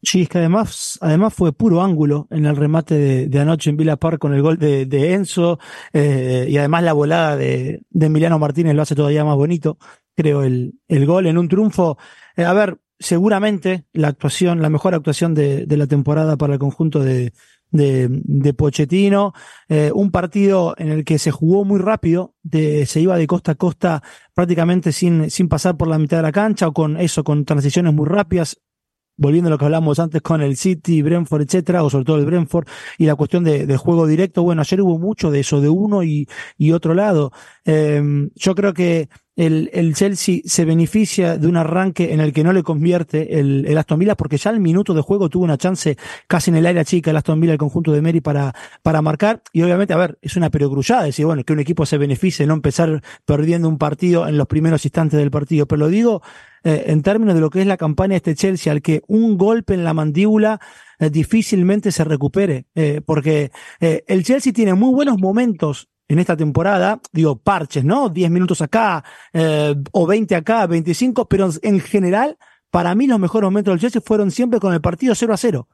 [0.01, 3.97] Sí, es que además, además fue puro ángulo en el remate de, anoche en Villa
[3.97, 5.59] Park con el gol de, Enzo
[5.93, 9.77] y además la volada de, de Emiliano Martínez lo hace todavía más bonito
[10.19, 11.97] creo, el, el gol en un triunfo.
[12.37, 16.59] Eh, a ver, seguramente la actuación, la mejor actuación de, de la temporada para el
[16.59, 17.33] conjunto de,
[17.71, 19.33] de, de Pochettino,
[19.69, 23.53] eh, un partido en el que se jugó muy rápido, de, se iba de costa
[23.53, 24.03] a costa
[24.35, 27.95] prácticamente sin, sin pasar por la mitad de la cancha o con eso, con transiciones
[27.95, 28.61] muy rápidas,
[29.19, 32.25] volviendo a lo que hablamos antes con el City, Brentford, etcétera, o sobre todo el
[32.25, 35.69] Brentford, y la cuestión de, de juego directo, bueno, ayer hubo mucho de eso, de
[35.69, 36.27] uno y,
[36.57, 37.33] y otro lado.
[37.67, 42.43] Eh, yo creo que el, el, Chelsea se beneficia de un arranque en el que
[42.43, 45.57] no le convierte el, el, Aston Villa porque ya al minuto de juego tuvo una
[45.57, 48.53] chance casi en el área chica el Aston Villa, el conjunto de Mary para,
[48.83, 51.99] para marcar y obviamente, a ver, es una perogrullada decir, bueno, que un equipo se
[51.99, 56.21] beneficie, no empezar perdiendo un partido en los primeros instantes del partido, pero lo digo
[56.69, 59.39] eh, en términos de lo que es la campaña de este Chelsea, al que un
[59.39, 60.61] golpe en la mandíbula
[60.99, 63.51] eh, difícilmente se recupere, eh, porque
[63.81, 68.11] el Chelsea tiene muy buenos momentos en esta temporada, digo, parches, ¿no?
[68.11, 69.03] 10 minutos acá,
[69.93, 72.37] o 20 acá, 25, pero en general,
[72.71, 75.69] para mí los mejores momentos del Chelsea fueron siempre con el partido 0 a 0.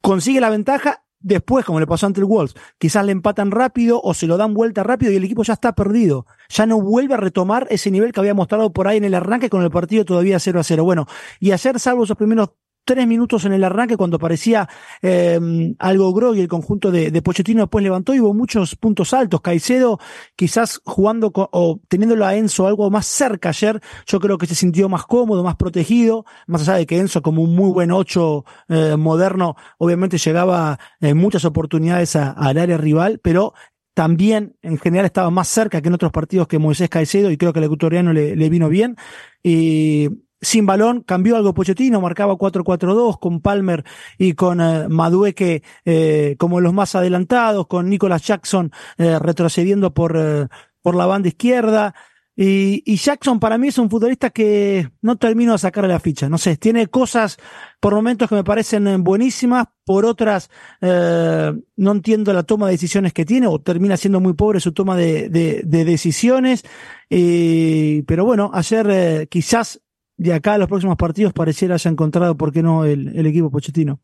[0.00, 4.14] Consigue la ventaja, después, como le pasó ante el Wolves, quizás le empatan rápido o
[4.14, 6.26] se lo dan vuelta rápido y el equipo ya está perdido.
[6.48, 9.50] Ya no vuelve a retomar ese nivel que había mostrado por ahí en el arranque
[9.50, 10.84] con el partido todavía 0 a 0.
[10.84, 11.06] Bueno,
[11.40, 12.50] y ayer, salvo esos primeros
[12.88, 14.66] tres minutos en el arranque cuando parecía
[15.02, 15.38] eh,
[15.78, 19.42] algo groggy el conjunto de, de, Pochettino después levantó y hubo muchos puntos altos.
[19.42, 20.00] Caicedo
[20.34, 24.88] quizás jugando o teniéndolo a Enzo algo más cerca ayer, yo creo que se sintió
[24.88, 28.96] más cómodo, más protegido, más allá de que Enzo como un muy buen ocho eh,
[28.96, 33.52] moderno, obviamente llegaba en muchas oportunidades al área rival, pero
[33.92, 37.52] también en general estaba más cerca que en otros partidos que Moisés Caicedo y creo
[37.52, 38.96] que el ecuatoriano le, le vino bien.
[39.42, 40.08] Y
[40.40, 43.84] sin balón, cambió algo Pochettino, marcaba 4-4-2 con Palmer
[44.18, 50.16] y con eh, Madueque eh, como los más adelantados, con Nicolas Jackson eh, retrocediendo por,
[50.16, 50.46] eh,
[50.82, 51.94] por la banda izquierda.
[52.40, 56.28] Y, y, Jackson para mí es un futbolista que no termino de sacarle la ficha.
[56.28, 57.36] No sé, tiene cosas
[57.80, 60.48] por momentos que me parecen buenísimas, por otras
[60.80, 64.96] no entiendo la toma de decisiones que tiene o termina siendo muy pobre su toma
[64.96, 66.62] de, de, de decisiones.
[67.08, 69.80] pero bueno, ayer quizás
[70.18, 73.50] de acá a los próximos partidos pareciera haya encontrado, ¿por qué no?, el, el, equipo
[73.50, 74.00] pochettino.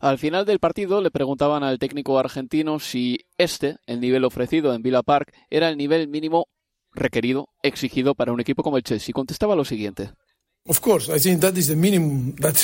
[0.00, 4.82] Al final del partido le preguntaban al técnico argentino si este, el nivel ofrecido en
[4.82, 6.46] Villa Park, era el nivel mínimo
[6.92, 9.12] requerido, exigido para un equipo como el Chelsea.
[9.12, 10.10] Contestaba lo siguiente.
[10.68, 12.56] Of course, I think that is the minimum that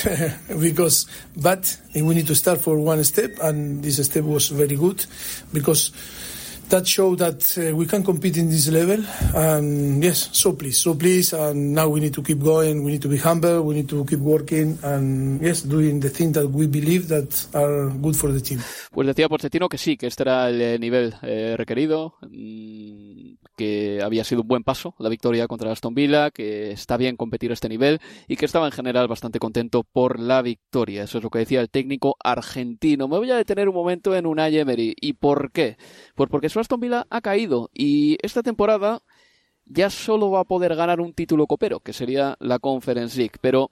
[0.60, 5.04] because but we need to start for one step and this step was very good
[5.52, 5.92] because
[6.68, 9.04] that show that uh, we can compete in this level.
[9.34, 11.32] And yes, so please, so please.
[11.32, 12.84] And now we need to keep going.
[12.84, 13.62] We need to be humble.
[13.62, 14.78] We need to keep working.
[14.82, 18.60] And yes, doing the things that we believe that are good for the team.
[18.90, 24.00] Pues decía Pochettino que sí, que este era el eh, nivel eh, requerido, mmm, que
[24.02, 27.54] había sido un buen paso la victoria contra Aston Villa, que está bien competir a
[27.54, 31.04] este nivel y que estaba en general bastante contento por la victoria.
[31.04, 33.08] Eso es lo que decía el técnico argentino.
[33.08, 34.94] Me voy a detener un momento en Unai Emery.
[35.00, 35.76] ¿Y por qué?
[36.14, 39.02] Pues porque su Aston Villa ha caído y esta temporada
[39.66, 43.36] ya solo va a poder ganar un título copero, que sería la Conference League.
[43.40, 43.70] Pero,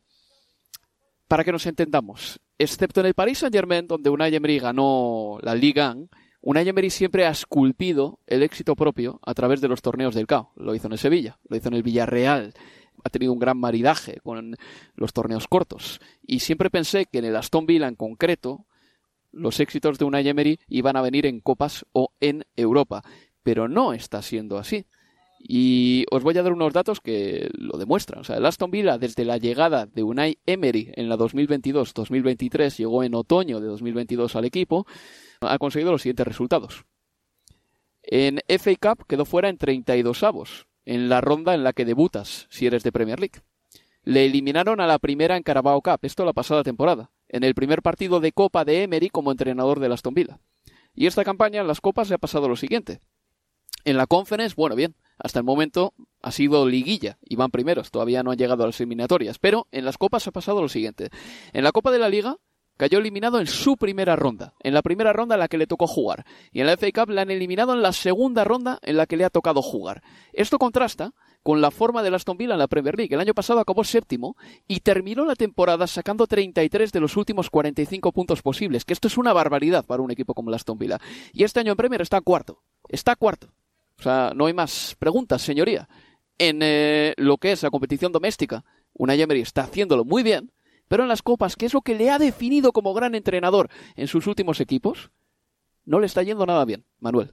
[1.29, 5.55] para que nos entendamos, excepto en el Paris Saint Germain, donde Unai Emery ganó la
[5.55, 6.09] Liga 1,
[6.43, 10.53] Unai Emery siempre ha esculpido el éxito propio a través de los torneos del CAO.
[10.57, 12.55] Lo hizo en el Sevilla, lo hizo en el Villarreal,
[13.05, 14.57] ha tenido un gran maridaje con
[14.95, 16.01] los torneos cortos.
[16.27, 18.67] Y siempre pensé que en el Aston Villa en concreto
[19.33, 23.03] los éxitos de Unai Emery iban a venir en copas o en Europa,
[23.43, 24.87] pero no está siendo así.
[25.39, 28.21] Y os voy a dar unos datos que lo demuestran.
[28.21, 33.03] O sea, el Aston Villa, desde la llegada de Unai Emery en la 2022-2023, llegó
[33.03, 34.87] en otoño de 2022 al equipo,
[35.41, 36.85] ha conseguido los siguientes resultados.
[38.03, 42.47] En FA Cup quedó fuera en 32 avos, en la ronda en la que debutas
[42.51, 43.43] si eres de Premier League.
[44.03, 47.83] Le eliminaron a la primera en Carabao Cup, esto la pasada temporada, en el primer
[47.83, 50.41] partido de Copa de Emery como entrenador del Aston Villa.
[50.95, 53.01] Y esta campaña en las Copas se ha pasado lo siguiente.
[53.85, 58.23] En la Conference, bueno, bien, hasta el momento ha sido liguilla y van primeros, todavía
[58.23, 61.11] no han llegado a las eliminatorias, pero en las copas ha pasado lo siguiente.
[61.53, 62.39] En la Copa de la Liga
[62.81, 65.87] cayó eliminado en su primera ronda, en la primera ronda en la que le tocó
[65.87, 69.05] jugar, y en la FA Cup la han eliminado en la segunda ronda en la
[69.05, 70.03] que le ha tocado jugar.
[70.33, 71.13] Esto contrasta
[71.43, 73.15] con la forma del Aston Villa en la Premier League.
[73.15, 74.35] El año pasado acabó séptimo
[74.67, 79.19] y terminó la temporada sacando 33 de los últimos 45 puntos posibles, que esto es
[79.19, 80.99] una barbaridad para un equipo como el Aston Villa.
[81.35, 83.49] Y este año en Premier está cuarto, está cuarto.
[83.99, 85.87] O sea, no hay más preguntas, señoría.
[86.39, 88.65] En eh, lo que es la competición doméstica,
[88.95, 90.51] Unai Emery está haciéndolo muy bien,
[90.91, 94.09] pero en las copas, que es lo que le ha definido como gran entrenador en
[94.09, 95.13] sus últimos equipos,
[95.85, 97.31] no le está yendo nada bien, Manuel.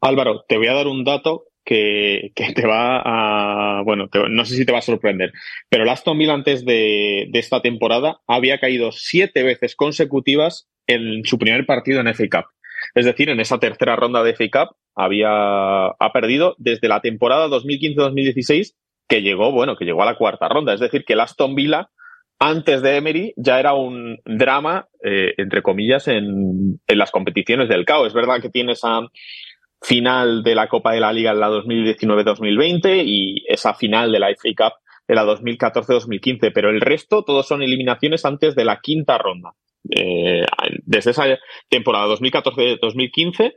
[0.00, 3.82] Álvaro, te voy a dar un dato que, te va a.
[3.82, 5.30] Bueno, no sé si te va a sorprender,
[5.68, 11.26] pero el Aston Villa antes de, de, esta temporada había caído siete veces consecutivas en
[11.26, 12.46] su primer partido en FA Cup.
[12.94, 17.46] Es decir, en esa tercera ronda de FA Cup había ha perdido desde la temporada
[17.48, 18.74] 2015-2016
[19.06, 20.72] que llegó, bueno, que llegó a la cuarta ronda.
[20.72, 21.90] Es decir, que el Aston Villa
[22.40, 28.06] antes de Emery ya era un drama, eh, entre comillas, en, las competiciones del CAO.
[28.06, 29.00] Es verdad que tiene esa
[29.82, 34.28] final de la Copa de la Liga en la 2019-2020 y esa final de la
[34.30, 34.72] FA Cup
[35.06, 39.50] de la 2014-2015, pero el resto todos son eliminaciones antes de la quinta ronda.
[39.90, 40.44] Eh,
[40.84, 41.24] desde esa
[41.68, 43.54] temporada 2014-2015,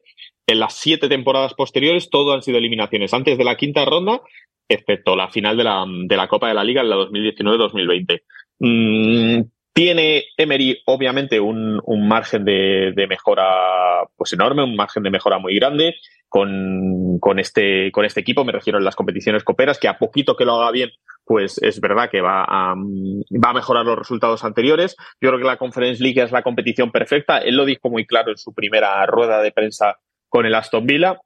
[0.47, 4.21] en las siete temporadas posteriores, todo han sido eliminaciones antes de la quinta ronda,
[4.67, 8.21] excepto la final de la, de la Copa de la Liga en la 2019-2020.
[8.65, 9.41] Mm,
[9.73, 15.55] tiene Emery, obviamente, un, un margen de, mejora pues enorme, un margen de mejora muy
[15.55, 15.95] grande
[16.29, 18.45] con, con, este, con este equipo.
[18.45, 20.91] Me refiero en las competiciones coperas, que a poquito que lo haga bien,
[21.25, 24.95] pues es verdad que va a, va a mejorar los resultados anteriores.
[25.19, 27.39] Yo creo que la Conference League es la competición perfecta.
[27.39, 29.97] Él lo dijo muy claro en su primera rueda de prensa
[30.29, 31.19] con el Aston Villa.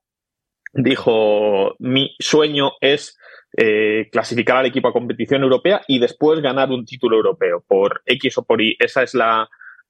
[0.73, 3.15] Dijo, mi sueño es
[3.55, 8.37] eh, clasificar al equipo a competición europea y después ganar un título europeo por X
[8.39, 8.75] o por Y.
[8.79, 9.49] Esa es la,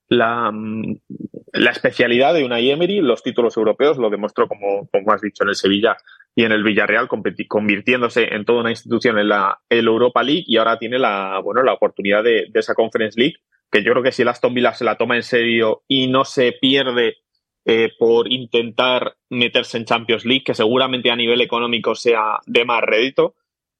[0.09, 0.53] la,
[1.53, 3.01] la especialidad de una Emery.
[3.01, 5.97] Los títulos europeos lo demostró, como, como has dicho, en el Sevilla
[6.35, 10.57] y en el Villarreal, convirtiéndose en toda una institución en la el Europa League y
[10.57, 13.37] ahora tiene la, bueno, la oportunidad de, de esa Conference League,
[13.71, 16.25] que yo creo que si el Aston Villa se la toma en serio y no
[16.25, 17.17] se pierde
[17.65, 22.81] eh, por intentar meterse en Champions League, que seguramente a nivel económico sea de más
[22.81, 23.35] rédito,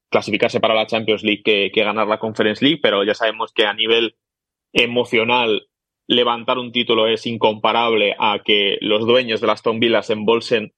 [0.10, 3.65] clasificarse para la Champions League que, que, ganar la Conference League, pero ya sabemos que
[3.65, 4.15] a nivel
[4.74, 5.67] emocional
[6.08, 10.74] levantar un título es incomparable a que los dueños de las Aston Villa se embolsen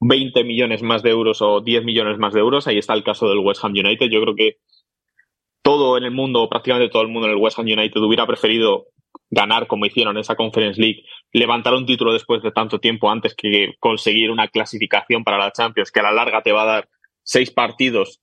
[0.00, 2.66] 20 millones más de euros o 10 millones más de euros.
[2.66, 4.08] Ahí está el caso del West Ham United.
[4.10, 4.56] Yo creo que
[5.62, 8.88] todo en el mundo, prácticamente todo el mundo en el West Ham United hubiera preferido
[9.30, 13.74] ganar como hicieron esa Conference League, levantar un título después de tanto tiempo antes que
[13.80, 16.88] conseguir una clasificación para la Champions, que a la larga te va a dar
[17.22, 18.20] seis partidos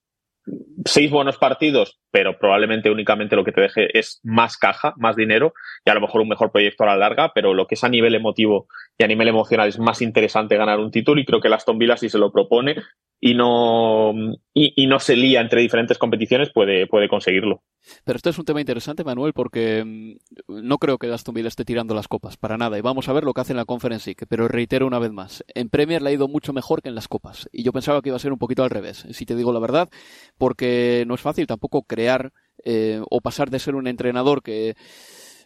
[0.86, 5.54] seis buenos partidos, pero probablemente únicamente lo que te deje es más caja, más dinero
[5.86, 7.90] y a lo mejor un mejor proyecto a la larga, pero lo que es a
[7.90, 11.48] nivel emotivo y a nivel emocional es más interesante ganar un título y creo que
[11.48, 12.76] el Aston Villa si se lo propone
[13.20, 14.14] y no,
[14.54, 17.62] y, no se lía entre diferentes competiciones, puede, puede conseguirlo.
[18.04, 21.66] Pero esto es un tema interesante, Manuel, porque mm, no creo que Aston Villa esté
[21.66, 22.78] tirando las copas, para nada.
[22.78, 24.26] Y vamos a ver lo que hace en la Conference League.
[24.28, 27.08] Pero reitero una vez más, en Premier le ha ido mucho mejor que en las
[27.08, 27.50] copas.
[27.52, 29.60] Y yo pensaba que iba a ser un poquito al revés, si te digo la
[29.60, 29.90] verdad,
[30.38, 32.32] porque no es fácil tampoco crear
[32.64, 34.76] eh, o pasar de ser un entrenador que...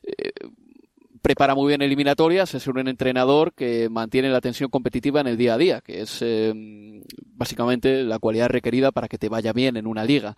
[0.03, 0.31] Eh,
[1.25, 5.55] prepara muy bien eliminatorias, es un entrenador que mantiene la tensión competitiva en el día
[5.55, 6.53] a día, que es eh,
[7.25, 10.35] básicamente la cualidad requerida para que te vaya bien en una liga.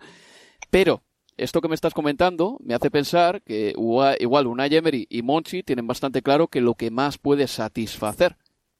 [0.70, 1.02] Pero
[1.38, 5.86] esto que me estás comentando me hace pensar que igual Unai Emery y Monchi tienen
[5.86, 8.36] bastante claro que lo que más puede satisfacer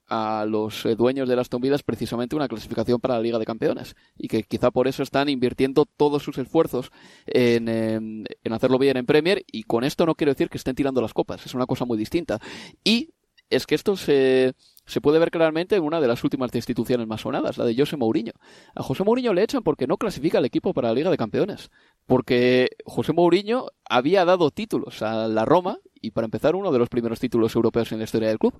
[0.09, 3.45] a los eh, dueños de las Aston es precisamente una clasificación para la Liga de
[3.45, 6.91] Campeones y que quizá por eso están invirtiendo todos sus esfuerzos
[7.27, 10.75] en, en, en, hacerlo bien en Premier y con esto no quiero decir que estén
[10.75, 12.39] tirando las copas, es una cosa muy distinta.
[12.83, 13.13] Y
[13.49, 14.53] es que esto se,
[14.89, 17.95] se puede ver claramente en una de las últimas destituciones más sonadas, la de José
[17.95, 18.31] Mourinho.
[18.75, 21.69] A José Mourinho le echan porque no clasifica el equipo para la Liga de Campeones.
[22.07, 26.89] Porque José Mourinho había dado títulos a la Roma y para empezar uno de los
[26.89, 28.53] primeros títulos europeos en la historia del club.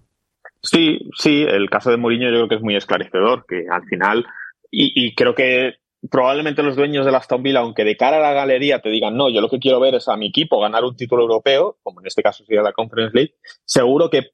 [0.61, 4.25] Sí, sí, el caso de Mourinho yo creo que es muy esclarecedor, que al final,
[4.69, 5.77] y, creo que
[6.11, 9.17] probablemente los dueños de la Aston Villa, aunque de cara a la galería te digan,
[9.17, 12.01] no, yo lo que quiero ver es a mi equipo ganar un título europeo, como
[12.01, 13.33] en este caso sería la Conference League,
[13.65, 14.31] seguro que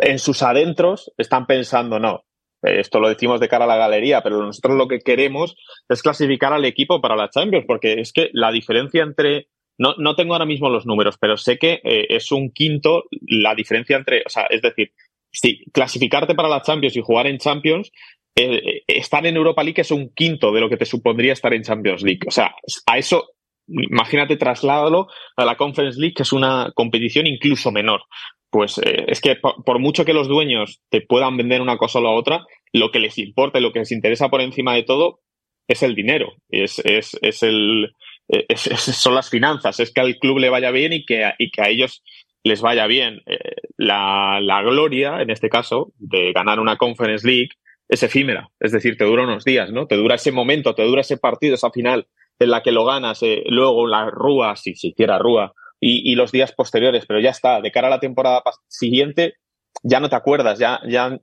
[0.00, 2.24] en sus adentros están pensando, no,
[2.62, 5.56] esto lo decimos de cara a la galería, pero nosotros lo que queremos
[5.88, 10.14] es clasificar al equipo para la Champions, porque es que la diferencia entre, no, no
[10.14, 14.22] tengo ahora mismo los números, pero sé que eh, es un quinto la diferencia entre,
[14.26, 14.92] o sea, es decir,
[15.32, 17.90] si clasificarte para la Champions y jugar en Champions,
[18.36, 21.62] eh, estar en Europa League es un quinto de lo que te supondría estar en
[21.62, 22.20] Champions League.
[22.26, 22.54] O sea,
[22.86, 23.30] a eso,
[23.68, 28.02] imagínate trasládalo a la Conference League, que es una competición incluso menor.
[28.50, 32.02] Pues eh, es que por, mucho que los dueños te puedan vender una cosa o
[32.02, 35.20] la otra, lo que les importa y lo que les interesa por encima de todo
[35.68, 37.92] es el dinero, es, es, es el,
[38.28, 41.62] es, son las finanzas, es que al club le vaya bien y que, y que
[41.62, 42.02] a ellos
[42.42, 43.20] les vaya bien.
[43.26, 43.38] Eh,
[43.76, 47.50] la, la gloria, en este caso, de ganar una Conference League,
[47.88, 49.86] es efímera, es decir, te dura unos días, ¿no?
[49.86, 52.06] Te dura ese momento, te dura ese partido, esa final
[52.38, 56.52] en la que lo ganas, eh, luego la rúa, si siquiera rúa, y, los días
[56.52, 59.34] posteriores, pero ya está, de cara a la temporada siguiente,
[59.82, 61.18] ya no te acuerdas, ya, ya,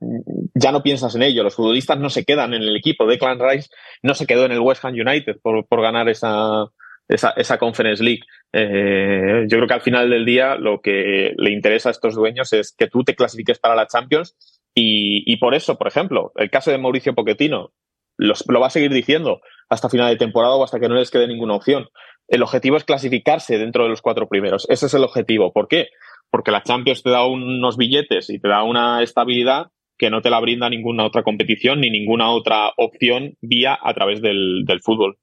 [0.55, 3.69] ya no piensas en ello, los futbolistas no se quedan en el equipo, Declan Rice
[4.01, 6.65] no se quedó en el West Ham United por, por ganar esa,
[7.07, 8.21] esa, esa Conference League.
[8.53, 12.51] Eh, yo creo que al final del día lo que le interesa a estos dueños
[12.53, 14.35] es que tú te clasifiques para la Champions
[14.73, 17.73] y, y por eso, por ejemplo, el caso de Mauricio Pochettino
[18.17, 21.11] los, lo va a seguir diciendo hasta final de temporada o hasta que no les
[21.11, 21.87] quede ninguna opción.
[22.27, 24.65] El objetivo es clasificarse dentro de los cuatro primeros.
[24.69, 25.51] Ese es el objetivo.
[25.51, 25.87] ¿Por qué?
[26.29, 30.29] Porque la Champions te da unos billetes y te da una estabilidad que no te
[30.29, 35.17] la brinda ninguna otra competición ni ninguna otra opción vía a través del, del fútbol.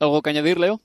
[0.00, 0.80] ¿Algo que añadir, Leo?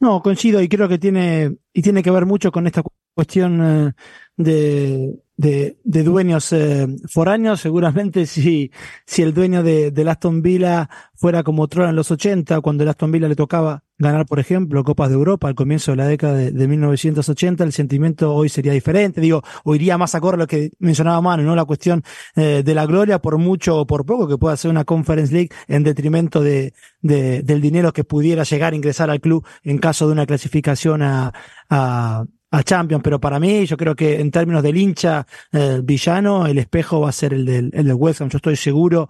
[0.00, 2.82] No, coincido y creo que tiene, y tiene que ver mucho con esta
[3.14, 3.92] cuestión eh,
[4.36, 7.60] de, de, de, dueños eh, foráneos.
[7.60, 8.70] Seguramente si,
[9.04, 12.88] si el dueño de, de Aston Villa fuera como Troll en los 80, cuando el
[12.88, 16.34] Aston Villa le tocaba ganar, por ejemplo, Copas de Europa al comienzo de la década
[16.34, 19.20] de, de 1980, el sentimiento hoy sería diferente.
[19.20, 21.56] Digo, o iría más acorde a lo que mencionaba Manu, ¿no?
[21.56, 22.02] La cuestión
[22.36, 25.50] eh, de la gloria, por mucho o por poco que pueda ser una Conference League
[25.68, 30.06] en detrimento de, de, del dinero que pudiera llegar a ingresar al club en caso
[30.06, 31.32] de una clasificación a,
[31.70, 36.46] a a Champions, pero para mí yo creo que en términos del hincha eh, villano,
[36.46, 38.28] el espejo va a ser el del, el del West Ham.
[38.28, 39.08] Yo estoy seguro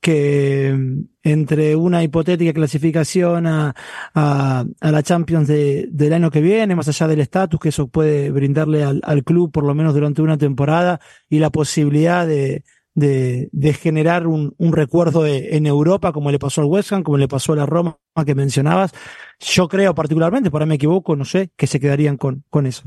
[0.00, 3.74] que mm, entre una hipotética clasificación a,
[4.14, 7.88] a, a la Champions de, del año que viene, más allá del estatus que eso
[7.88, 12.62] puede brindarle al, al, club por lo menos durante una temporada y la posibilidad de,
[12.94, 17.28] de, generar un, un recuerdo en Europa, como le pasó al West Ham, como le
[17.28, 18.92] pasó a la Roma que mencionabas.
[19.40, 22.84] Yo creo particularmente, por ahí me equivoco, no sé, que se quedarían con, con eso.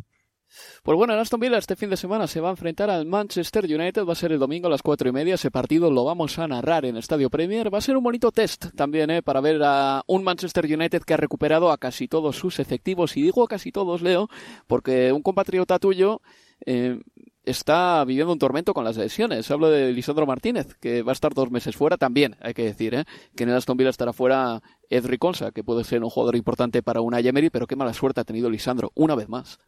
[0.83, 3.65] Pues bueno, en Aston Villa este fin de semana se va a enfrentar al Manchester
[3.65, 6.39] United, va a ser el domingo a las cuatro y media, ese partido lo vamos
[6.39, 9.21] a narrar en Estadio Premier, va a ser un bonito test también ¿eh?
[9.21, 13.21] para ver a un Manchester United que ha recuperado a casi todos sus efectivos, y
[13.21, 14.29] digo a casi todos, Leo,
[14.67, 16.21] porque un compatriota tuyo
[16.65, 16.99] eh,
[17.49, 19.49] está viviendo un tormento con las lesiones.
[19.49, 22.93] Hablo de Lisandro Martínez, que va a estar dos meses fuera también, hay que decir,
[22.93, 23.05] ¿eh?
[23.35, 26.83] que en el Aston Villa estará fuera Ed Riconsa, que puede ser un jugador importante
[26.83, 29.59] para una Emery, pero qué mala suerte ha tenido Lisandro, una vez más.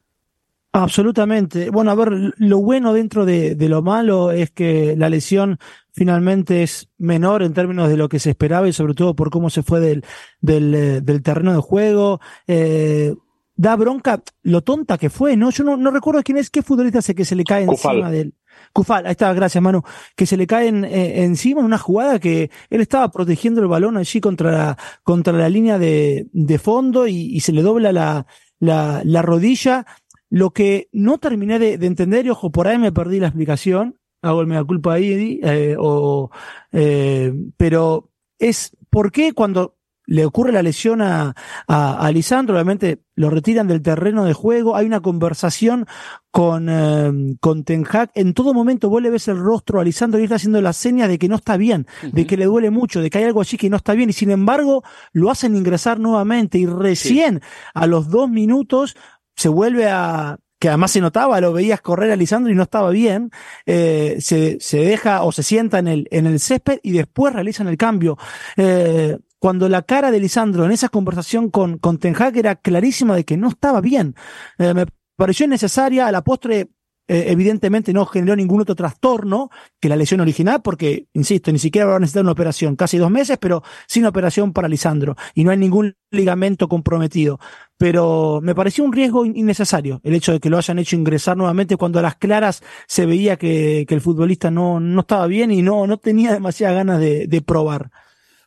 [0.72, 1.72] Absolutamente.
[1.72, 5.58] Bueno, a ver, lo bueno dentro de, de, lo malo es que la lesión
[5.94, 9.50] finalmente es menor en términos de lo que se esperaba y sobre todo por cómo
[9.50, 10.06] se fue del,
[10.42, 12.20] del, del terreno de juego.
[12.48, 13.16] Eh,
[13.60, 15.50] da bronca lo tonta que fue, ¿no?
[15.50, 17.98] Yo no, no recuerdo quién es, qué futbolista sé que se le cae Kufal.
[17.98, 18.34] encima del.
[18.72, 19.84] Cufal, ahí está, gracias Manu,
[20.16, 23.68] que se le cae en, eh, encima en una jugada que él estaba protegiendo el
[23.68, 27.92] balón allí contra la, contra la línea de, de fondo y, y, se le dobla
[27.92, 28.28] la,
[28.60, 29.86] la, la, rodilla.
[30.30, 34.00] Lo que no terminé de, de, entender, y ojo, por ahí me perdí la explicación,
[34.22, 36.32] hago el mea culpa ahí, eh, o,
[36.72, 39.76] eh, pero es por qué cuando
[40.10, 41.36] le ocurre la lesión a,
[41.68, 45.86] a, a, Lisandro, obviamente lo retiran del terreno de juego, hay una conversación
[46.32, 50.20] con, eh, con Ten Hag, en todo momento vos le ves el rostro a Lisandro
[50.20, 52.12] y está haciendo la seña de que no está bien, uh -huh.
[52.12, 54.14] de que le duele mucho, de que hay algo allí que no está bien, y
[54.14, 57.48] sin embargo lo hacen ingresar nuevamente y recién sí.
[57.76, 58.96] a los dos minutos
[59.36, 62.90] se vuelve a, que además se notaba, lo veías correr a Lisandro y no estaba
[62.90, 63.30] bien,
[63.68, 67.68] eh, se, se deja o se sienta en el, en el césped y después realizan
[67.68, 68.18] el cambio.
[68.58, 73.16] Eh, cuando la cara de Lisandro en esa conversación con, con Ten Hag era clarísima
[73.16, 74.16] de que no estaba bien.
[74.58, 74.86] Eh, me
[75.16, 76.70] pareció necesaria, a la postre
[77.12, 81.88] eh, evidentemente no generó ningún otro trastorno que la lesión original, porque, insisto, ni siquiera
[81.88, 85.50] va a necesitar una operación, casi dos meses, pero sin operación para Lisandro, y no
[85.50, 87.40] hay ningún ligamento comprometido.
[87.80, 91.78] Pero me pareció un riesgo innecesario el hecho de que lo hayan hecho ingresar nuevamente
[91.78, 95.64] cuando a las claras se veía que, que el futbolista no, no estaba bien y
[95.64, 97.90] no, no tenía demasiadas ganas de, de probar.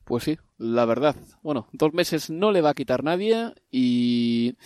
[0.05, 1.17] Pues sí, la verdad.
[1.43, 4.57] Bueno, dos meses no le va a quitar nadie y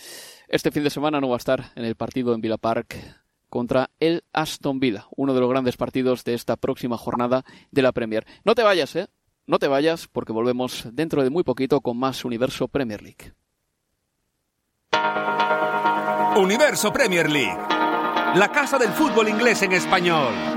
[0.47, 2.97] este fin de semana no va a estar en el partido en Villa Park
[3.49, 7.91] contra el Aston Villa, uno de los grandes partidos de esta próxima jornada de la
[7.91, 8.25] Premier.
[8.43, 9.07] No te vayas, ¿eh?
[9.45, 13.33] No te vayas porque volvemos dentro de muy poquito con más Universo Premier League.
[16.35, 17.57] Universo Premier League,
[18.35, 20.56] la casa del fútbol inglés en español.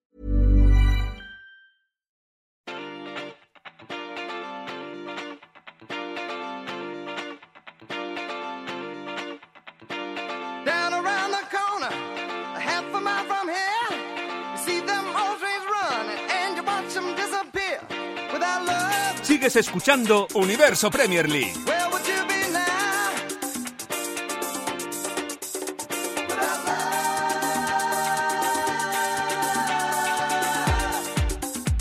[19.41, 21.55] Sigues escuchando Universo Premier League.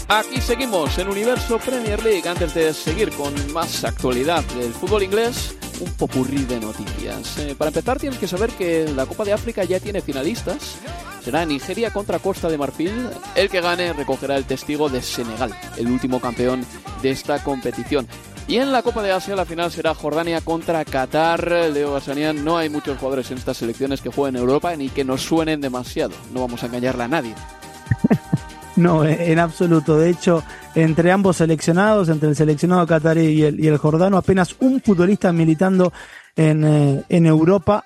[0.08, 2.26] Aquí seguimos en Universo Premier League.
[2.26, 7.38] Antes de seguir con más actualidad del fútbol inglés, un popurrí de noticias.
[7.38, 10.76] Eh, para empezar, tienes que saber que la Copa de África ya tiene finalistas.
[11.24, 13.08] Será Nigeria contra Costa de Marfil.
[13.34, 16.64] El que gane recogerá el testigo de Senegal, el último campeón
[17.02, 18.06] de esta competición.
[18.48, 21.70] Y en la Copa de Asia la final será Jordania contra Qatar.
[21.72, 25.04] Leo Basanian, no hay muchos jugadores en estas selecciones que jueguen en Europa ni que
[25.04, 26.14] nos suenen demasiado.
[26.32, 27.34] No vamos a engañarle a nadie.
[28.80, 29.98] No, en absoluto.
[29.98, 30.42] De hecho,
[30.74, 35.32] entre ambos seleccionados, entre el seleccionado catarí y el, y el jordano, apenas un futbolista
[35.32, 35.92] militando
[36.34, 37.84] en, eh, en Europa.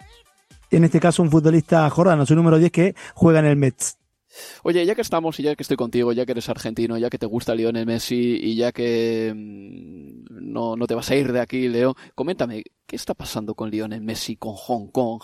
[0.71, 3.99] En este caso, un futbolista jordano, su número 10, que juega en el Mets.
[4.63, 7.19] Oye, ya que estamos y ya que estoy contigo, ya que eres argentino, ya que
[7.19, 11.41] te gusta Lionel Messi y ya que mm, no, no te vas a ir de
[11.41, 15.23] aquí, Leo, coméntame, ¿qué está pasando con Lionel Messi, con Hong Kong,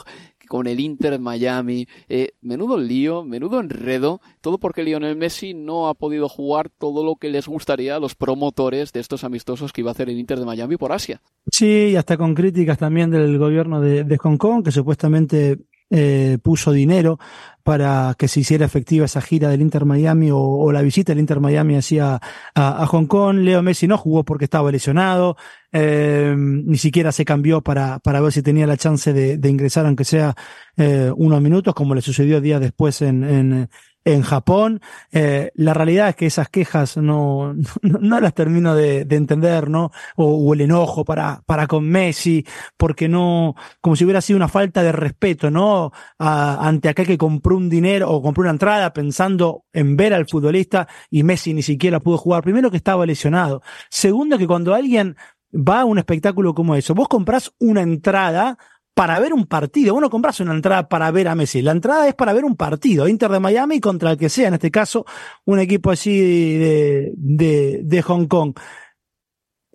[0.50, 1.86] con el Inter Miami?
[2.08, 7.14] Eh, menudo lío, menudo enredo, todo porque Lionel Messi no ha podido jugar todo lo
[7.14, 10.40] que les gustaría a los promotores de estos amistosos que iba a hacer el Inter
[10.40, 11.22] de Miami por Asia.
[11.52, 16.72] Sí, y hasta con críticas también del gobierno de, Hong Kong, que supuestamente eh, puso
[16.72, 17.20] dinero
[17.62, 21.38] para que se hiciera efectiva esa gira del Inter Miami o, la visita del Inter
[21.38, 22.20] Miami hacia
[22.56, 23.38] a, Hong Kong.
[23.38, 25.36] Leo Messi no jugó porque estaba lesionado,
[25.72, 29.86] eh, ni siquiera se cambió para, para ver si tenía la chance de, de ingresar,
[29.86, 30.34] aunque sea
[30.76, 33.68] eh, unos minutos, como le sucedió días después en, en,
[34.04, 34.80] en Japón.
[35.12, 39.90] Eh, la realidad es que esas quejas no, no, las termino de, de entender, ¿no?
[40.16, 42.44] O, o, el enojo para, para con Messi,
[42.76, 45.92] porque no, como si hubiera sido una falta de respeto, ¿no?
[46.18, 50.88] Ante aquel que compró un dinero o compró una entrada pensando en ver al futbolista
[51.10, 52.42] y Messi ni siquiera pudo jugar.
[52.42, 53.62] Primero que estaba lesionado.
[53.88, 55.16] Segundo que cuando alguien
[55.52, 58.58] va a un espectáculo como eso, vos comprás una entrada
[58.94, 59.94] para ver un partido.
[59.94, 61.62] Vos no compras una entrada para ver a Messi.
[61.62, 63.08] La entrada es para ver un partido.
[63.08, 64.48] Inter de Miami contra el que sea.
[64.48, 65.06] En este caso,
[65.46, 66.18] un equipo así
[66.58, 68.54] de, de, de Hong Kong.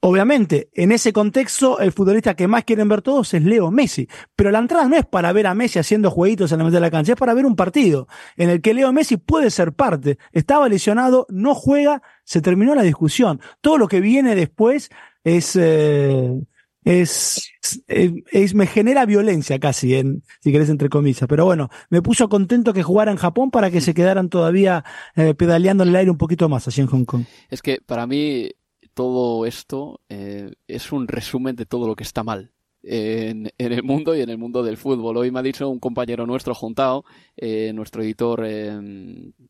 [0.02, 4.08] Obviamente, en ese contexto, el futbolista que más quieren ver todos es Leo Messi.
[4.36, 6.82] Pero la entrada no es para ver a Messi haciendo jueguitos en la mitad de
[6.82, 8.08] la cancha, es para ver un partido
[8.38, 10.20] en el que Leo Messi puede ser parte.
[10.32, 13.42] Estaba lesionado, no juega, se terminó la discusión.
[13.62, 14.92] Todo lo que viene después
[15.26, 16.32] es, eh,
[16.86, 17.50] es,
[17.88, 21.28] es, es- me genera violencia casi, en, si querés entre comillas.
[21.28, 24.86] Pero bueno, me puso contento que jugara en Japón para que se quedaran todavía
[25.18, 27.28] eh, pedaleando en el aire un poquito más allí en Hong Kong.
[27.50, 28.52] Es que para mí
[28.94, 32.54] todo esto eh, es un resumen de todo lo que está mal
[32.88, 35.18] en, el mundo y en el mundo del fútbol.
[35.18, 37.04] Hoy me ha dicho un compañero nuestro, Juntao,
[37.36, 38.80] eh, nuestro editor eh,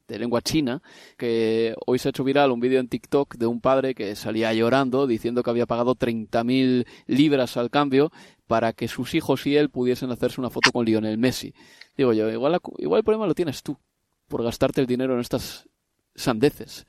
[0.08, 0.82] de lengua china,
[1.18, 4.54] que hoy se ha hecho viral un vídeo en TikTok de un padre que salía
[4.54, 8.12] llorando diciendo que había pagado 30.000 libras al cambio
[8.48, 11.54] para que sus hijos y él pudiesen hacerse una foto con Lionel Messi.
[11.98, 13.78] Digo yo, igual, igual problema lo tienes tú
[14.28, 15.68] por gastarte el dinero en estas
[16.16, 16.86] sandeces.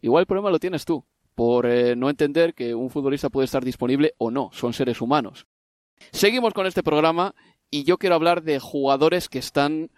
[0.00, 1.04] Igual problema lo tienes tú,
[1.38, 5.46] por eh, no entender que un futbolista puede estar disponible o no, son seres humanos.
[6.10, 7.32] Seguimos con este programa
[7.70, 9.92] y yo quiero hablar de jugadores que están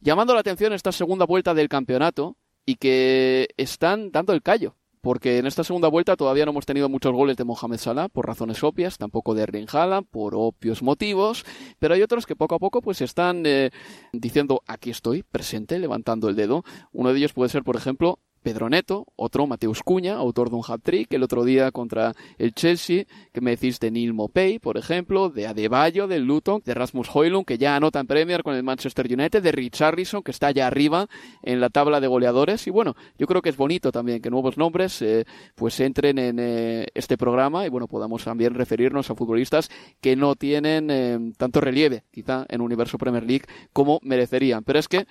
[0.00, 4.76] llamando la atención en esta segunda vuelta del campeonato y que están dando el callo.
[5.00, 8.24] Porque en esta segunda vuelta todavía no hemos tenido muchos goles de Mohamed Salah por
[8.24, 9.66] razones obvias, tampoco de Erling
[10.08, 11.44] por obvios motivos,
[11.80, 13.70] pero hay otros que poco a poco pues están eh,
[14.12, 16.62] diciendo aquí estoy, presente, levantando el dedo.
[16.92, 20.62] Uno de ellos puede ser, por ejemplo, Pedro Neto, otro Mateus Cuña, autor de un
[20.64, 25.30] hat-trick el otro día contra el Chelsea, que me decís de Neil Mopey, por ejemplo,
[25.30, 29.12] de Adebayo, del Luton, de Rasmus Hoylund, que ya anota en Premier con el Manchester
[29.12, 31.08] United, de Richarlison, que está allá arriba
[31.42, 32.64] en la tabla de goleadores.
[32.68, 35.24] Y bueno, yo creo que es bonito también que nuevos nombres eh,
[35.56, 40.36] pues entren en eh, este programa y bueno, podamos también referirnos a futbolistas que no
[40.36, 44.62] tienen eh, tanto relieve, quizá, en Universo Premier League como merecerían.
[44.62, 45.04] Pero es que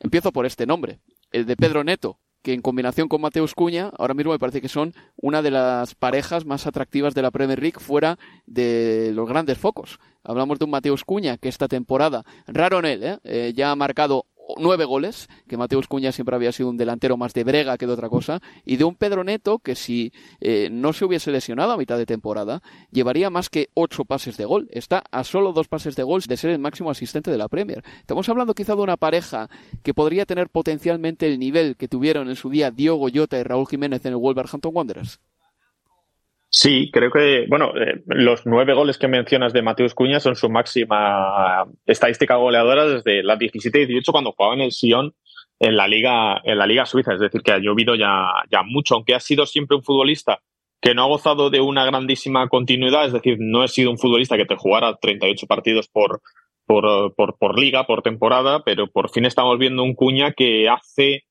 [0.00, 0.98] empiezo por este nombre,
[1.30, 4.68] el de Pedro Neto, que en combinación con Mateus Cuña, ahora mismo me parece que
[4.68, 9.58] son una de las parejas más atractivas de la Premier League fuera de los grandes
[9.58, 9.98] focos.
[10.22, 13.18] Hablamos de un Mateus Cuña que esta temporada, raro en él, ¿eh?
[13.24, 14.26] Eh, ya ha marcado
[14.58, 17.92] nueve goles, que Mateus Cuña siempre había sido un delantero más de brega que de
[17.92, 21.76] otra cosa, y de un Pedro Neto que si eh, no se hubiese lesionado a
[21.76, 24.68] mitad de temporada, llevaría más que ocho pases de gol.
[24.70, 27.82] Está a solo dos pases de gol de ser el máximo asistente de la Premier.
[28.00, 29.48] Estamos hablando quizá de una pareja
[29.82, 33.66] que podría tener potencialmente el nivel que tuvieron en su día Diogo Jota y Raúl
[33.68, 35.20] Jiménez en el Wolverhampton Wanderers.
[36.58, 40.48] Sí, creo que, bueno, eh, los nueve goles que mencionas de Mateus Cuña son su
[40.48, 45.14] máxima estadística goleadora desde las 17 y 18 cuando jugaba en el Sion
[45.60, 47.12] en la liga, en la liga suiza.
[47.12, 50.40] Es decir, que ha llovido ya, ya mucho, aunque ha sido siempre un futbolista
[50.80, 54.38] que no ha gozado de una grandísima continuidad, es decir, no he sido un futbolista
[54.38, 56.22] que te jugara 38 partidos por,
[56.64, 61.24] por, por, por liga, por temporada, pero por fin estamos viendo un Cuña que hace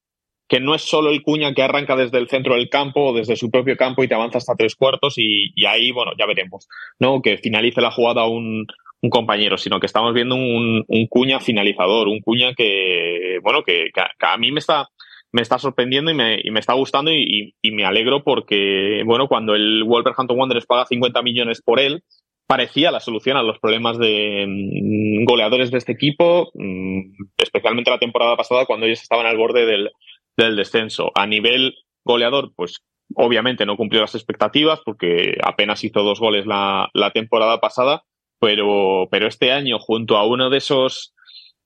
[0.48, 3.36] que no es solo el Cuña que arranca desde el centro del campo o desde
[3.36, 6.68] su propio campo y te avanza hasta tres cuartos y, ahí, bueno, ya veremos,
[7.00, 7.22] ¿no?
[7.22, 8.68] Que finalice la jugada un,
[9.02, 13.90] un compañero, sino que estamos viendo un, Cuña finalizador, un Cuña que, bueno, que,
[14.20, 14.90] a, mí me está,
[15.32, 19.56] me está sorprendiendo y me, y me está gustando y me alegro porque, bueno, cuando
[19.56, 22.04] el Wolverhampton Wanderers paga 50 millones por él,
[22.48, 27.02] parecía la solución a los problemas de mm, goleadores de este equipo, mm,
[27.38, 29.92] especialmente la temporada pasada cuando ellos estaban al borde del,
[30.38, 31.12] del descenso.
[31.16, 32.84] A nivel goleador, pues
[33.16, 38.04] obviamente no cumplió las expectativas porque apenas hizo dos goles la, la temporada pasada,
[38.40, 41.14] pero, pero este año junto a uno de esos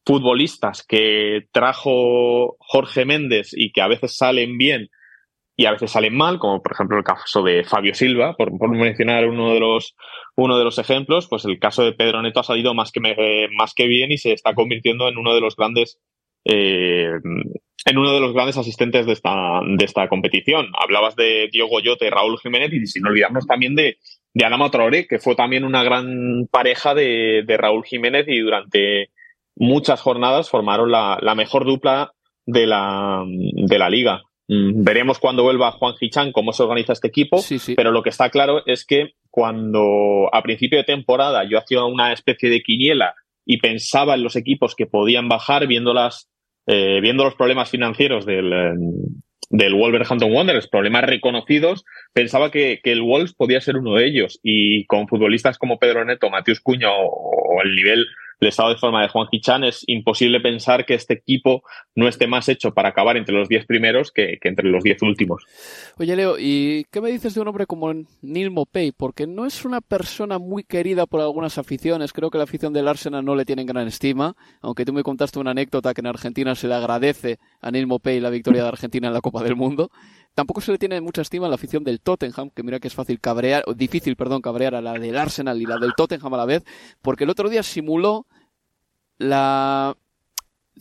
[0.05, 4.89] futbolistas que trajo Jorge Méndez y que a veces salen bien
[5.55, 8.69] y a veces salen mal, como por ejemplo el caso de Fabio Silva, por, por
[8.69, 9.93] mencionar uno de los
[10.35, 13.01] uno de los ejemplos, pues el caso de Pedro Neto ha salido más que
[13.57, 15.99] más que bien y se está convirtiendo en uno de los grandes
[16.45, 17.11] eh,
[17.85, 20.67] en uno de los grandes asistentes de esta, de esta competición.
[20.79, 23.97] Hablabas de Diogo Jota y Raúl Jiménez y sin olvidarnos también de,
[24.33, 29.11] de Adama Traoré, que fue también una gran pareja de, de Raúl Jiménez y durante
[29.55, 32.13] muchas jornadas formaron la, la mejor dupla
[32.45, 34.23] de la, de la liga.
[34.47, 37.39] Mm, Veremos cuando vuelva Juan Hichan cómo se organiza este equipo,
[37.75, 42.11] pero lo que está claro es que cuando a principio de temporada yo hacía una
[42.11, 43.13] especie de quiniela
[43.49, 46.29] y pensaba en los equipos que podían bajar viendo las
[46.67, 48.73] eh, viendo los problemas financieros del, eh,
[49.49, 51.83] del Wolverhampton Wanderers, problemas reconocidos,
[52.13, 54.39] pensaba que, que el Wolves podía ser uno de ellos.
[54.43, 58.05] Y con futbolistas como Pedro Neto, Mateus Cuña o el nivel,
[58.39, 61.63] el estado de forma de Juan Chan, es imposible pensar que este equipo
[61.95, 65.01] no esté más hecho para acabar entre los 10 primeros que, que entre los 10
[65.03, 65.43] últimos.
[65.97, 68.91] Oye, Leo, ¿y qué me dices de un hombre como Neil Mopey?
[68.91, 72.13] Porque no es una persona muy querida por algunas aficiones.
[72.13, 74.35] Creo que la afición del Arsenal no le tiene en gran estima.
[74.61, 78.19] Aunque tú me contaste una anécdota que en Argentina se le agradece a Neil Mopey
[78.19, 79.91] la victoria de Argentina en la Copa del Mundo.
[80.35, 83.19] Tampoco se le tiene mucha estima la afición del Tottenham, que mira que es fácil
[83.19, 86.45] cabrear, o difícil, perdón, cabrear a la del Arsenal y la del Tottenham a la
[86.45, 86.63] vez,
[87.01, 88.25] porque el otro día simuló
[89.17, 89.97] la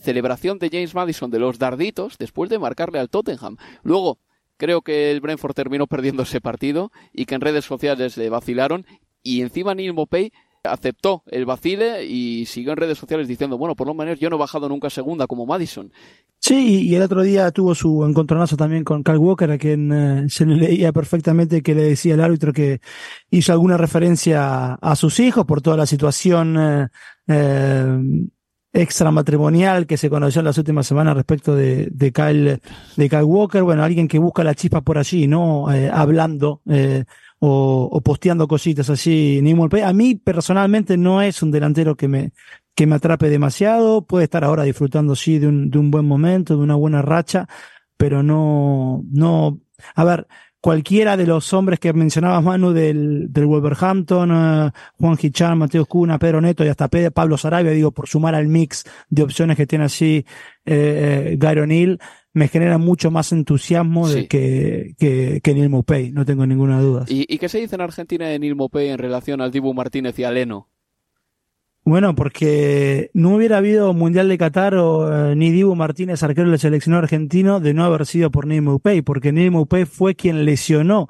[0.01, 3.57] celebración de James Madison de los darditos después de marcarle al Tottenham.
[3.83, 4.19] Luego,
[4.57, 8.87] creo que el Brentford terminó perdiendo ese partido y que en redes sociales le vacilaron
[9.23, 10.33] y encima Neil Mopey
[10.65, 14.37] aceptó el vacile y siguió en redes sociales diciendo, bueno, por lo menos yo no
[14.37, 15.93] he bajado nunca segunda como Madison.
[16.41, 20.25] Sí, y el otro día tuvo su encontronazo también con Carl Walker, a quien eh,
[20.29, 22.81] se le leía perfectamente que le decía el árbitro que
[23.31, 26.89] hizo alguna referencia a, sus hijos por toda la situación eh,
[27.27, 27.99] eh,
[28.73, 32.61] extramatrimonial que se conoció en las últimas semanas respecto de, de, Kyle,
[32.97, 33.63] de Kyle Walker.
[33.63, 35.73] Bueno, alguien que busca la chispa por allí, ¿no?
[35.73, 37.05] Eh, hablando eh,
[37.41, 39.43] o, o, posteando cositas así.
[39.83, 42.33] A mí personalmente no es un delantero que me,
[42.75, 44.03] que me atrape demasiado.
[44.03, 47.49] Puede estar ahora disfrutando, sí, de un, de un buen momento, de una buena racha,
[47.97, 49.61] pero no, no,
[49.95, 50.27] a ver,
[50.61, 56.19] cualquiera de los hombres que mencionabas, Manu, del, del Wolverhampton, uh, Juan Hichan, Mateo Cuna,
[56.19, 59.85] Pedro Neto y hasta Pablo Sarabia, digo, por sumar al mix de opciones que tiene
[59.85, 60.25] así
[60.65, 61.99] eh, Gary O'Neill,
[62.39, 64.15] me genera mucho más entusiasmo Sí.
[64.15, 65.71] de que, que, que Neil
[66.15, 67.05] no tengo ninguna duda.
[67.09, 70.19] ¿Y, y qué se dice en Argentina de Neil Mopey en relación al Dibu Martínez
[70.19, 70.69] y a Leno?
[71.85, 76.59] Bueno, porque no hubiera habido Mundial de Qatar o eh, ni Dibu Martínez, arquero del
[76.59, 81.09] seleccionado argentino, de no haber sido por Neil Maupay, porque Neil Maupay fue quien lesionó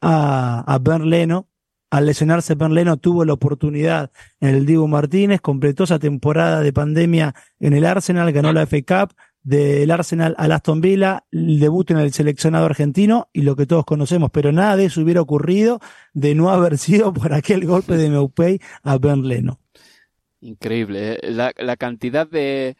[0.00, 1.48] a, a Ben Leno.
[1.90, 4.10] Al lesionarse Ben Leno tuvo la oportunidad
[4.40, 8.82] en el Dibu Martínez, completó esa temporada de pandemia en el Arsenal, ganó la FA
[8.82, 9.14] Cup,
[9.48, 13.86] del Arsenal al Aston Villa, el debut en el seleccionado argentino y lo que todos
[13.86, 15.80] conocemos, pero nada de eso hubiera ocurrido
[16.12, 19.58] de no haber sido por aquel golpe de Maupay a Ben Leno.
[20.42, 21.30] Increíble, ¿eh?
[21.30, 22.76] la, la cantidad de,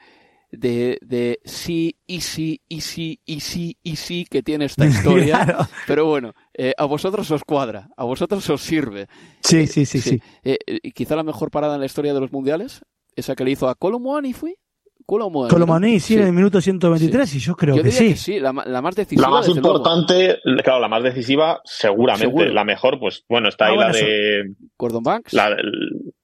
[0.50, 5.44] de, de sí y sí y sí y sí y sí que tiene esta historia.
[5.44, 5.68] Claro.
[5.86, 9.08] Pero bueno, eh, a vosotros os cuadra, a vosotros os sirve.
[9.40, 10.20] Sí, sí, sí, sí.
[10.44, 12.82] Eh, eh, quizá la mejor parada en la historia de los mundiales,
[13.16, 14.58] esa que le hizo a Colomwani fue.
[15.06, 15.54] Colomwani, ¿no?
[15.54, 18.08] Colomaní, sí, en el minuto 123 y yo creo Yo que diría sí.
[18.10, 19.22] que sí, la, más decisiva.
[19.22, 19.56] La más luego.
[19.58, 22.26] importante, claro, la más decisiva, seguramente.
[22.26, 22.52] Seguro.
[22.52, 24.52] La mejor, pues bueno, está Ah, ahí bueno, la de.
[24.76, 25.32] Gordon Banks.
[25.32, 25.56] La,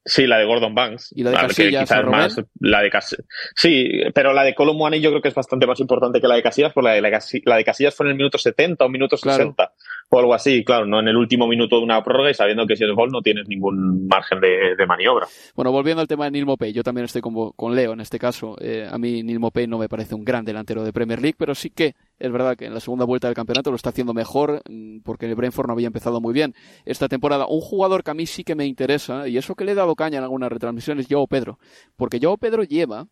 [0.05, 1.13] sí, la de Gordon Banks.
[1.17, 2.37] Y la de que Casillas, más.
[2.61, 3.17] La de Cas-
[3.57, 6.43] Sí, pero la de Colomwani yo creo que es bastante más importante que la de
[6.43, 8.89] Casillas, porque la de, la, Casi- la de Casillas fue en el minuto 70 o
[8.91, 9.73] minuto 60
[10.11, 12.77] o algo así, claro, no en el último minuto de una prórroga y sabiendo que
[12.77, 15.27] si es gol no tienes ningún margen de, de maniobra.
[15.55, 18.19] Bueno, volviendo al tema de Neil Mopey, yo también estoy con, con Leo en este
[18.19, 18.57] caso.
[18.61, 21.55] Eh, a mí Neil Mopey no me parece un gran delantero de Premier League, pero
[21.55, 24.63] sí que es verdad que en la segunda vuelta del campeonato lo está haciendo mejor
[24.69, 27.47] mm, porque el Brentford no había empezado muy bien esta temporada.
[27.47, 29.95] Un jugador que a mí sí que me interesa, y eso que le he dado
[29.95, 31.59] caña en algunas retransmisiones, Joao Pedro,
[31.97, 33.07] porque Joao Pedro lleva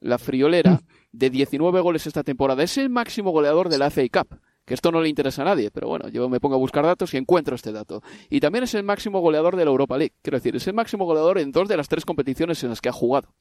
[0.00, 0.80] la friolera
[1.12, 2.62] de 19 goles esta temporada.
[2.62, 4.38] Es el máximo goleador de la FA Cup.
[4.64, 7.12] Que esto no le interesa a nadie, pero bueno, yo me pongo a buscar datos
[7.14, 8.00] y encuentro este dato.
[8.30, 10.14] Y también es el máximo goleador de la Europa League.
[10.22, 12.88] Quiero decir, es el máximo goleador en dos de las tres competiciones en las que
[12.88, 13.34] ha jugado.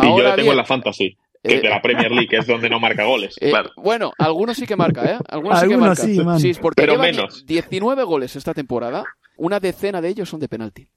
[0.00, 2.36] y yo le tengo bien, en la fantasy, que eh, de la Premier League, que
[2.36, 3.36] es donde no marca goles.
[3.40, 3.70] eh, claro.
[3.76, 5.18] Bueno, algunos sí que marca, ¿eh?
[5.28, 5.96] Algunos sí que marca.
[5.96, 6.18] sí.
[6.38, 7.44] Sí, porque Pero lleva menos.
[7.46, 9.04] 19 goles esta temporada,
[9.36, 10.88] una decena de ellos son de penalti.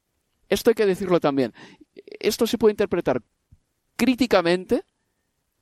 [0.47, 1.53] Esto hay que decirlo también.
[2.19, 3.21] Esto se puede interpretar
[3.95, 4.84] críticamente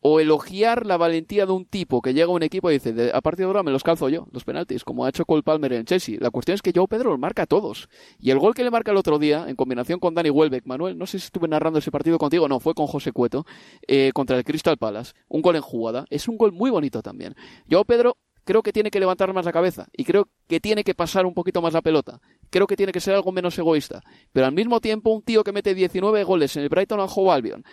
[0.01, 3.11] o elogiar la valentía de un tipo que llega a un equipo y dice, "De-
[3.13, 5.73] a partir de ahora me los calzo yo, los penaltis, como ha hecho Cole Palmer
[5.73, 6.17] en Chelsea.
[6.19, 7.87] La cuestión es que Joe Pedro los marca a todos.
[8.19, 10.97] Y el gol que le marca el otro día, en combinación con Dani Welbeck, Manuel,
[10.97, 13.45] no sé si estuve narrando ese partido contigo, no, fue con José Cueto,
[13.87, 17.35] eh, contra el Crystal Palace, un gol en jugada, es un gol muy bonito también.
[17.69, 20.95] Joe Pedro creo que tiene que levantar más la cabeza y creo que tiene que
[20.95, 22.19] pasar un poquito más la pelota.
[22.49, 24.01] Creo que tiene que ser algo menos egoísta.
[24.33, 27.29] Pero al mismo tiempo, un tío que mete 19 goles en el Brighton and Hove
[27.31, 27.63] Albion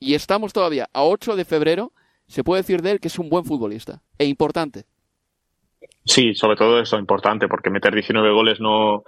[0.00, 1.92] y estamos todavía a 8 de febrero,
[2.26, 4.84] se puede decir de él que es un buen futbolista e importante.
[6.04, 9.04] Sí, sobre todo eso, importante, porque meter 19 goles no,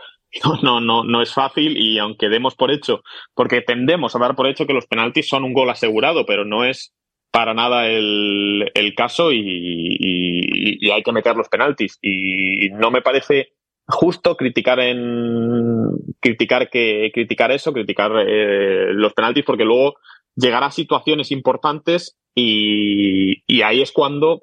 [0.62, 3.03] no, no, no, es fácil y aunque demos por hecho,
[3.34, 6.64] porque tendemos a dar por hecho que los penaltis son un gol asegurado, pero no
[6.64, 6.95] es
[7.30, 11.99] para nada el, el caso y hay que meter los penaltis.
[12.03, 13.53] Y no me parece
[13.91, 19.97] justo criticar en criticar que criticar eso, criticar eh, los penaltis, porque luego
[20.37, 24.43] llegará situaciones importantes y, y ahí es cuando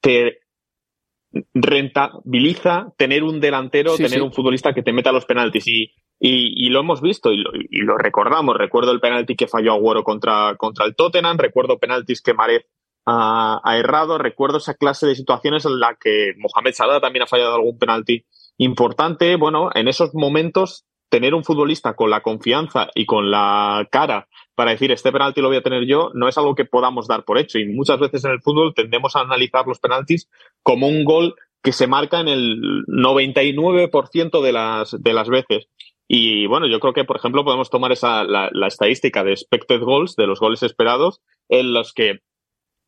[0.00, 0.38] te
[1.54, 4.20] rentabiliza tener un delantero, Sí, tener sí.
[4.20, 5.66] un futbolista que te meta los penaltis.
[5.66, 8.56] Y, y, y lo hemos visto y lo, y lo recordamos.
[8.56, 12.66] Recuerdo el penalti que falló Agüero contra, contra el Tottenham, recuerdo penaltis que Marez
[13.06, 17.26] ha, ha errado, recuerdo esa clase de situaciones en la que Mohamed Salah también ha
[17.26, 18.24] fallado algún penalti
[18.58, 19.36] importante.
[19.36, 24.28] Bueno, en esos momentos tener un futbolista con la confianza y con la cara
[24.62, 27.24] para decir este penalti lo voy a tener yo, no es algo que podamos dar
[27.24, 27.58] por hecho.
[27.58, 30.30] Y muchas veces en el fútbol tendemos a analizar los penaltis
[30.62, 31.34] como un gol
[31.64, 35.66] que se marca en el 99% de las, de las veces.
[36.06, 40.14] Y bueno, yo creo que, por ejemplo, podemos tomar esa, la, estadística de expected goals,
[40.14, 42.20] de los goles esperados, en los que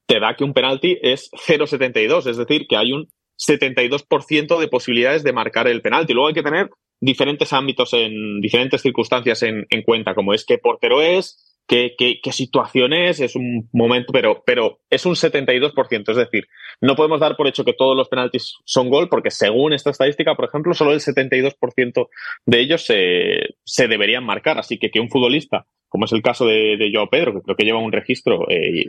[0.07, 5.25] te da que un penalti es 0,72, es decir, que hay un 72% de posibilidades
[5.25, 6.13] de marcar el penalti.
[6.13, 6.71] Luego hay que tener
[7.01, 12.21] diferentes ámbitos en diferentes circunstancias en, en cuenta, como es qué portero es, qué, qué,
[12.23, 16.11] qué, situación es, es un momento, pero, pero es un 72%.
[16.11, 16.47] Es decir,
[16.81, 20.35] no podemos dar por hecho que todos los penaltis son gol, porque según esta estadística,
[20.35, 22.09] por ejemplo, solo el 72%
[22.47, 24.59] de ellos se, se deberían marcar.
[24.59, 27.57] Así que que un futbolista, como es el caso de, de Joao Pedro, que creo
[27.57, 28.87] que lleva un registro eh,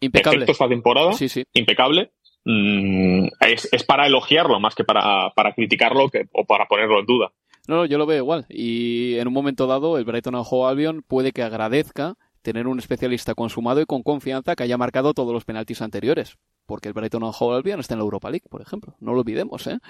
[0.00, 1.44] impecable esta temporada, sí, sí.
[1.54, 2.12] impecable,
[2.44, 7.06] mm, es, es, para elogiarlo más que para, para criticarlo que, o para ponerlo en
[7.06, 7.32] duda.
[7.68, 8.46] No, yo lo veo igual.
[8.48, 13.34] Y en un momento dado, el Brighton Hove Albion puede que agradezca tener un especialista
[13.34, 16.38] consumado y con confianza que haya marcado todos los penaltis anteriores.
[16.64, 18.96] Porque el Brighton Hove Albion está en la Europa League, por ejemplo.
[19.00, 19.80] No lo olvidemos, ¿eh?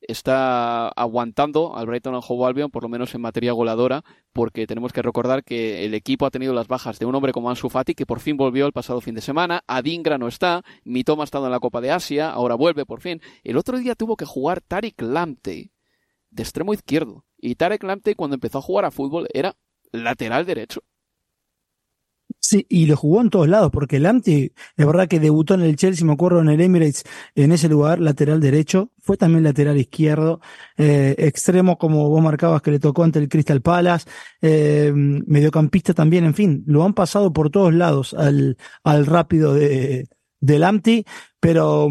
[0.00, 5.02] Está aguantando al Brighton Hove Albion, por lo menos en materia goleadora, porque tenemos que
[5.02, 8.06] recordar que el equipo ha tenido las bajas de un hombre como Ansu Fati, que
[8.06, 11.52] por fin volvió el pasado fin de semana, Adingra no está, Mitoma ha estado en
[11.52, 13.20] la Copa de Asia, ahora vuelve por fin.
[13.42, 15.72] El otro día tuvo que jugar Tariq Lamptey,
[16.36, 17.24] de extremo izquierdo.
[17.38, 19.56] Y Tarek Lamptey cuando empezó a jugar a fútbol era
[19.90, 20.82] lateral derecho.
[22.38, 25.74] Sí, y lo jugó en todos lados, porque Lamptey, es verdad que debutó en el
[25.74, 27.02] Chelsea, me acuerdo, en el Emirates,
[27.34, 30.40] en ese lugar, lateral derecho, fue también lateral izquierdo,
[30.76, 34.08] eh, extremo como vos marcabas que le tocó ante el Crystal Palace,
[34.42, 40.08] eh, mediocampista también, en fin, lo han pasado por todos lados al, al rápido de,
[40.40, 41.88] de pero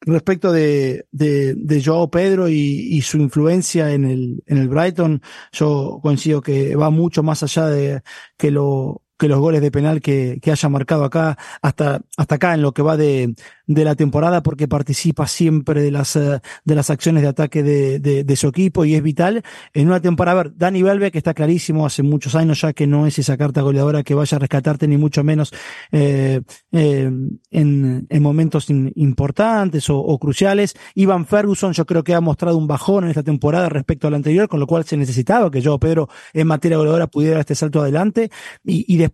[0.00, 5.22] respecto de, de, de Joao Pedro y, y, su influencia en el, en el Brighton,
[5.52, 8.02] yo coincido que va mucho más allá de
[8.36, 12.54] que lo que los goles de penal que, que haya marcado acá, hasta, hasta acá
[12.54, 13.34] en lo que va de,
[13.66, 18.36] de la temporada, porque participa siempre de las, de las acciones de ataque de, de,
[18.36, 19.42] su equipo y es vital
[19.74, 20.40] en una temporada.
[20.40, 23.36] A ver, Dani Belve, que está clarísimo hace muchos años ya que no es esa
[23.36, 25.52] carta goleadora que vaya a rescatarte, ni mucho menos
[25.92, 26.40] eh,
[26.72, 27.10] eh,
[27.50, 30.74] en, en momentos importantes o, o, cruciales.
[30.94, 34.16] Ivan Ferguson, yo creo que ha mostrado un bajón en esta temporada respecto a la
[34.16, 37.54] anterior, con lo cual se necesitaba que yo, Pedro, en materia goleadora pudiera dar este
[37.54, 38.30] salto adelante.
[38.64, 39.09] Y, y después,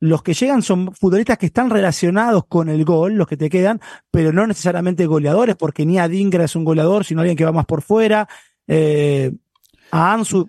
[0.00, 3.80] los que llegan son futbolistas que están relacionados con el gol, los que te quedan,
[4.10, 7.66] pero no necesariamente goleadores, porque ni Adingra es un goleador, sino alguien que va más
[7.66, 8.28] por fuera.
[8.66, 9.32] Eh,
[9.90, 10.48] a Ansu,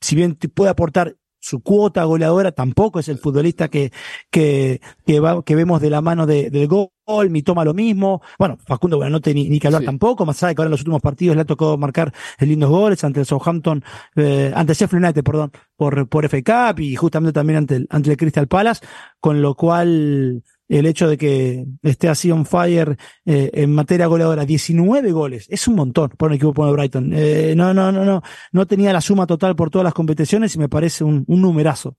[0.00, 3.92] si bien puede aportar su cuota goleadora, tampoco es el futbolista que,
[4.30, 6.88] que, que, vemos de la mano de, del gol.
[7.30, 8.20] Mi toma lo mismo.
[8.36, 9.86] Bueno, Facundo Buenanote ni, ni que hablar sí.
[9.86, 12.68] tampoco, más allá de que ahora en los últimos partidos le ha tocado marcar lindos
[12.68, 13.84] goles ante el Southampton,
[14.16, 16.42] eh, ante el Sheffield United, perdón, por, por FA
[16.72, 18.84] Cup y justamente también ante el, ante el Crystal Palace,
[19.20, 24.44] con lo cual, el hecho de que esté así on fire eh, en materia goleadora,
[24.44, 27.12] 19 goles, es un montón por un equipo como Brighton.
[27.14, 30.58] Eh, no, no, no, no, no tenía la suma total por todas las competiciones y
[30.58, 31.96] me parece un, un numerazo.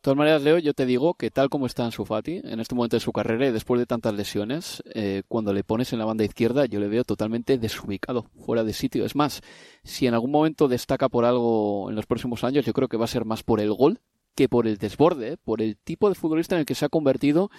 [0.00, 2.58] De todas maneras, Leo, yo te digo que tal como está en su Fati, en
[2.58, 5.98] este momento de su carrera y después de tantas lesiones, eh, cuando le pones en
[5.98, 9.04] la banda izquierda, yo le veo totalmente desubicado, fuera de sitio.
[9.04, 9.42] Es más,
[9.84, 13.04] si en algún momento destaca por algo en los próximos años, yo creo que va
[13.04, 14.00] a ser más por el gol
[14.34, 17.50] que por el desborde, por el tipo de futbolista en el que se ha convertido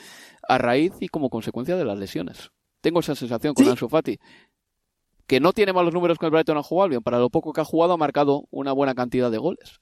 [0.49, 2.49] a raíz y como consecuencia de las lesiones.
[2.81, 3.69] Tengo esa sensación con ¿Sí?
[3.69, 4.17] Ansu Fati,
[5.27, 7.61] que no tiene malos números con el Brighton a jugar bien, para lo poco que
[7.61, 9.79] ha jugado ha marcado una buena cantidad de goles.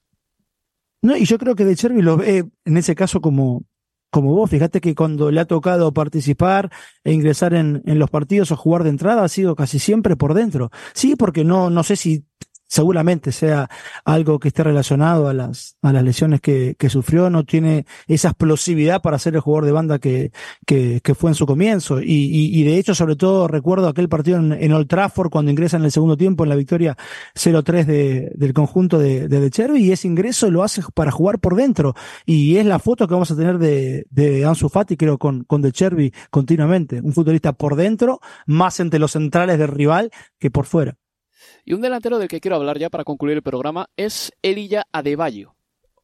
[1.01, 3.63] No, y yo creo que De Chervi lo ve en ese caso como,
[4.11, 4.49] como vos.
[4.49, 6.71] Fíjate que cuando le ha tocado participar
[7.03, 10.33] e ingresar en, en los partidos o jugar de entrada ha sido casi siempre por
[10.33, 10.71] dentro.
[10.93, 12.25] Sí, porque no, no sé si
[12.69, 13.69] seguramente sea
[14.05, 18.29] algo que esté relacionado a las, a las lesiones que, que sufrió, no tiene esa
[18.29, 20.31] explosividad para ser el jugador de banda que,
[20.65, 21.99] que, que fue en su comienzo.
[21.99, 25.49] Y, y, y, de hecho, sobre todo, recuerdo aquel partido en, en, Old Trafford cuando
[25.49, 26.95] ingresa en el segundo tiempo en la victoria
[27.33, 31.39] 0-3 de, del conjunto de, de, de Cherby, y ese ingreso lo hace para jugar
[31.39, 31.95] por dentro.
[32.25, 35.63] Y es la foto que vamos a tener de, de Ansu Fati, creo, con, con
[35.63, 37.01] De Cherby continuamente.
[37.01, 40.97] Un futbolista por dentro, más entre los centrales del rival que por fuera.
[41.65, 45.55] Y un delantero del que quiero hablar ya para concluir el programa es Elilla Adebayo,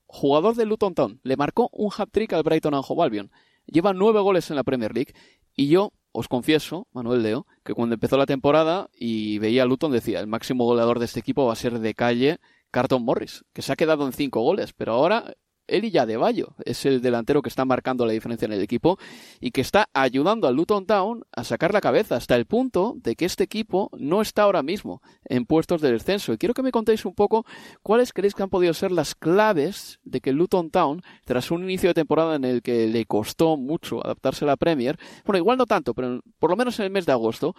[0.06, 1.20] jugador del Luton Town.
[1.24, 3.32] Le marcó un hat-trick al Brighton and Hove Albion.
[3.66, 5.14] Lleva nueve goles en la Premier League
[5.56, 9.91] y yo os confieso, Manuel Leo, que cuando empezó la temporada y veía a Luton
[9.91, 12.39] decía el máximo goleador de este equipo va a ser de calle
[12.72, 15.36] Carton Morris, que se ha quedado en cinco goles, pero ahora
[15.68, 18.97] él y Yadebayo es el delantero que está marcando la diferencia en el equipo
[19.39, 23.16] y que está ayudando al Luton Town a sacar la cabeza hasta el punto de
[23.16, 26.34] que este equipo no está ahora mismo en puestos de descenso.
[26.34, 27.45] Y quiero que me contéis un poco
[27.84, 31.63] cuáles creéis que han podido ser las claves de que el Luton Town, tras un
[31.63, 35.57] inicio de temporada en el que le costó mucho adaptarse a la Premier, bueno, igual
[35.57, 37.55] no tanto, pero por lo menos en el mes de agosto,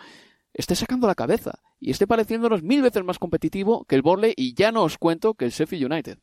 [0.52, 4.54] esté sacando la cabeza y esté pareciéndonos mil veces más competitivo que el Borley y
[4.54, 6.18] ya no os cuento que el Sheffield United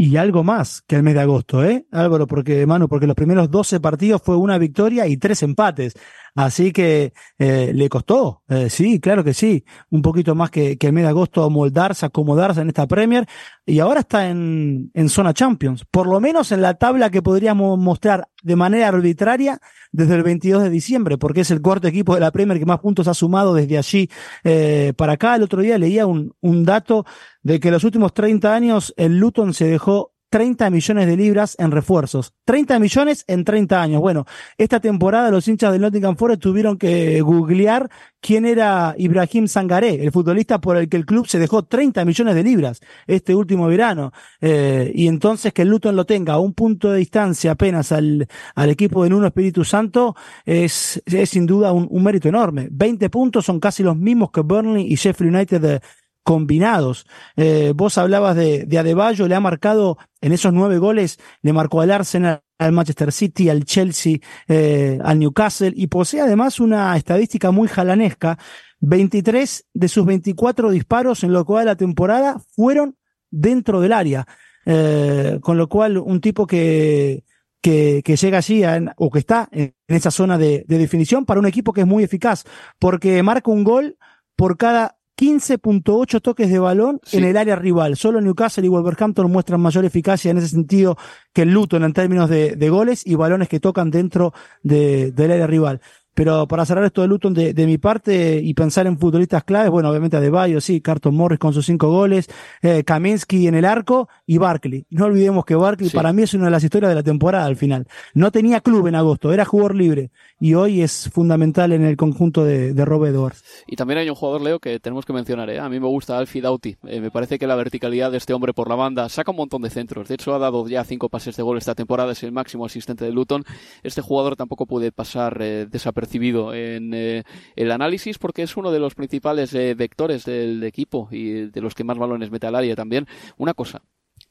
[0.00, 1.84] y algo más que el mes de agosto, ¿eh?
[1.90, 5.94] Álvaro, porque, Manu, porque los primeros 12 partidos fue una victoria y tres empates.
[6.36, 10.86] Así que eh, le costó, eh, sí, claro que sí, un poquito más que, que
[10.86, 13.26] el mes de agosto amoldarse, acomodarse en esta Premier
[13.66, 17.76] y ahora está en, en zona Champions, por lo menos en la tabla que podríamos
[17.76, 19.58] mostrar de manera arbitraria
[19.90, 22.78] desde el 22 de diciembre, porque es el cuarto equipo de la Premier que más
[22.78, 24.08] puntos ha sumado desde allí
[24.44, 25.34] eh, para acá.
[25.34, 27.04] El otro día leía un, un dato
[27.48, 31.70] de que los últimos 30 años el Luton se dejó 30 millones de libras en
[31.70, 32.34] refuerzos.
[32.44, 34.00] 30 millones en 30 años.
[34.02, 34.26] Bueno,
[34.58, 37.88] esta temporada los hinchas del Nottingham Forest tuvieron que googlear
[38.20, 42.34] quién era Ibrahim Sangaré, el futbolista por el que el club se dejó 30 millones
[42.34, 44.12] de libras este último verano.
[44.42, 48.28] Eh, y entonces que el Luton lo tenga a un punto de distancia apenas al,
[48.54, 52.68] al equipo de Nuno Espíritu Santo es, es sin duda un, un, mérito enorme.
[52.70, 55.80] 20 puntos son casi los mismos que Burnley y Sheffield United de,
[56.28, 57.06] combinados.
[57.36, 61.80] Eh, vos hablabas de, de Adebayo, le ha marcado en esos nueve goles, le marcó
[61.80, 67.50] al Arsenal, al Manchester City, al Chelsea, eh, al Newcastle y posee además una estadística
[67.50, 68.38] muy jalanesca.
[68.80, 72.98] 23 de sus 24 disparos en lo cual la temporada fueron
[73.30, 74.26] dentro del área.
[74.66, 77.24] Eh, con lo cual, un tipo que,
[77.62, 78.62] que, que llega allí
[78.98, 82.04] o que está en esa zona de, de definición para un equipo que es muy
[82.04, 82.44] eficaz,
[82.78, 83.96] porque marca un gol
[84.36, 87.16] por cada 15.8 toques de balón sí.
[87.16, 87.96] en el área rival.
[87.96, 90.96] Solo Newcastle y Wolverhampton muestran mayor eficacia en ese sentido
[91.32, 95.32] que el Luton en términos de, de goles y balones que tocan dentro de, del
[95.32, 95.80] área rival.
[96.18, 99.70] Pero para cerrar esto de Luton de, de, mi parte y pensar en futbolistas claves,
[99.70, 102.28] bueno, obviamente a Bayo, sí, Carton Morris con sus cinco goles,
[102.60, 104.84] eh, Kaminsky en el arco y Barkley.
[104.90, 105.96] No olvidemos que Barkley sí.
[105.96, 107.86] para mí es una de las historias de la temporada al final.
[108.14, 110.10] No tenía club en agosto, era jugador libre
[110.40, 113.44] y hoy es fundamental en el conjunto de, de Rob Edwards.
[113.68, 115.60] Y también hay un jugador, Leo, que tenemos que mencionar, ¿eh?
[115.60, 116.78] a mí me gusta Alfie Doughty.
[116.88, 119.62] Eh, me parece que la verticalidad de este hombre por la banda saca un montón
[119.62, 120.08] de centros.
[120.08, 123.04] De hecho, ha dado ya cinco pases de gol esta temporada, es el máximo asistente
[123.04, 123.44] de Luton.
[123.84, 125.66] Este jugador tampoco puede pasar eh,
[126.08, 127.24] desapercibido en eh,
[127.56, 131.74] el análisis porque es uno de los principales eh, vectores del equipo y de los
[131.74, 133.06] que más balones mete al área también.
[133.36, 133.82] Una cosa,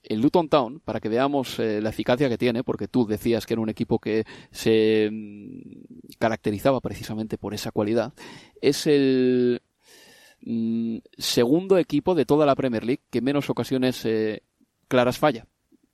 [0.04, 3.54] el Luton Town, para que veamos eh, la eficacia que tiene, porque tú decías que
[3.54, 8.14] era un equipo que se mm, caracterizaba precisamente por esa cualidad,
[8.62, 9.62] es el
[10.42, 14.08] mm, segundo equipo de toda la Premier League que menos ocasiones
[14.88, 15.46] claras falla.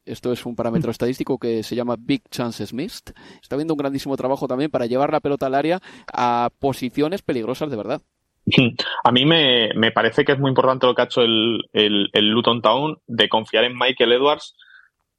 [0.06, 3.14] Esto es un parámetro estadístico que se llama Big Chances Missed.
[3.42, 5.80] Está viendo un grandísimo trabajo también para llevar la pelota al área
[6.14, 8.02] a posiciones peligrosas de verdad.
[9.04, 12.10] A mí me, me, parece que es muy importante lo que ha hecho el, el,
[12.12, 14.56] el, Luton Town de confiar en Michael Edwards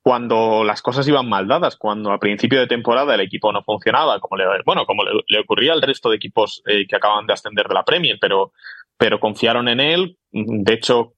[0.03, 4.21] cuando las cosas iban mal dadas, cuando a principio de temporada el equipo no funcionaba,
[4.21, 7.33] como le, bueno, como le, le ocurría al resto de equipos eh, que acaban de
[7.33, 8.53] ascender de la Premier, pero,
[8.99, 10.19] pero confiaron en él.
[10.31, 11.14] De hecho,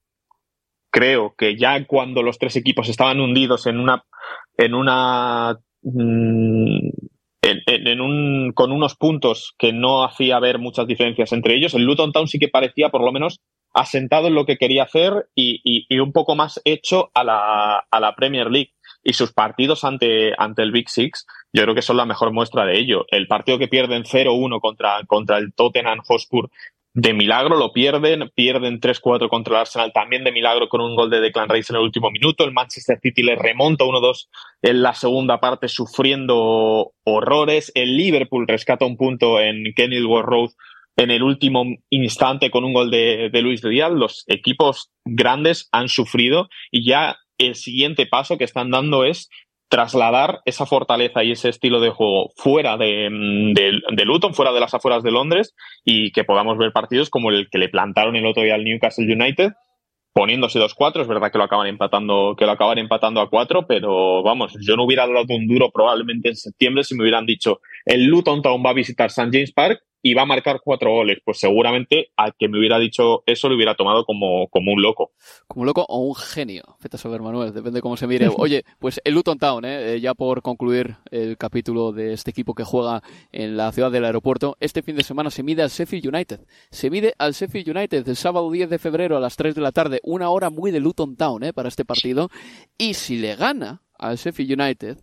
[0.91, 4.03] creo que ya cuando los tres equipos estaban hundidos en una,
[4.57, 6.89] en una, mmm,
[7.41, 12.11] en, un, con unos puntos que no hacía ver muchas diferencias entre ellos, el Luton
[12.11, 13.39] Town sí que parecía por lo menos
[13.73, 17.85] asentado en lo que quería hacer y, y, y un poco más hecho a la,
[17.89, 18.73] a la Premier League.
[19.03, 22.65] Y sus partidos ante, ante el Big Six, yo creo que son la mejor muestra
[22.65, 23.05] de ello.
[23.09, 26.49] El partido que pierden 0-1 contra, contra el Tottenham Hotspur
[26.97, 31.11] de milagro lo pierden, pierden 3-4 contra el Arsenal también de milagro con un gol
[31.11, 34.27] de Declan Rice en el último minuto, el Manchester City le remonta 1-2
[34.63, 40.49] en la segunda parte sufriendo horrores, el Liverpool rescata un punto en Kenilworth Road
[40.95, 45.69] en el último instante con un gol de, de Luis de Díaz, los equipos grandes
[45.71, 49.29] han sufrido y ya el siguiente paso que están dando es
[49.69, 53.09] trasladar esa fortaleza y ese estilo de juego fuera de,
[53.53, 55.53] de, de, Luton, fuera de las afueras de Londres
[55.83, 59.11] y que podamos ver partidos como el que le plantaron el otro día al Newcastle
[59.11, 59.51] United
[60.17, 64.23] poniéndose 2-4, es verdad que lo acaban empatando, que lo acaban empatando a 4, pero
[64.23, 68.05] vamos, yo no hubiera dado un duro probablemente en septiembre si me hubieran dicho el
[68.05, 69.29] Luton Town va a visitar St.
[69.31, 73.23] James Park y va a marcar cuatro goles, pues seguramente al que me hubiera dicho
[73.25, 75.11] eso lo hubiera tomado como, como un loco.
[75.47, 78.29] Como un loco o un genio, Feta Sober Manuel, depende de cómo se mire.
[78.37, 79.99] Oye, pues el Luton Town, ¿eh?
[79.99, 83.03] ya por concluir el capítulo de este equipo que juega
[83.33, 86.39] en la ciudad del aeropuerto, este fin de semana se mide al Sheffield United.
[86.71, 89.73] Se mide al Sheffield United el sábado 10 de febrero a las 3 de la
[89.73, 91.51] tarde, una hora muy de Luton Town ¿eh?
[91.51, 92.29] para este partido.
[92.77, 94.99] Y si le gana al Sheffield United,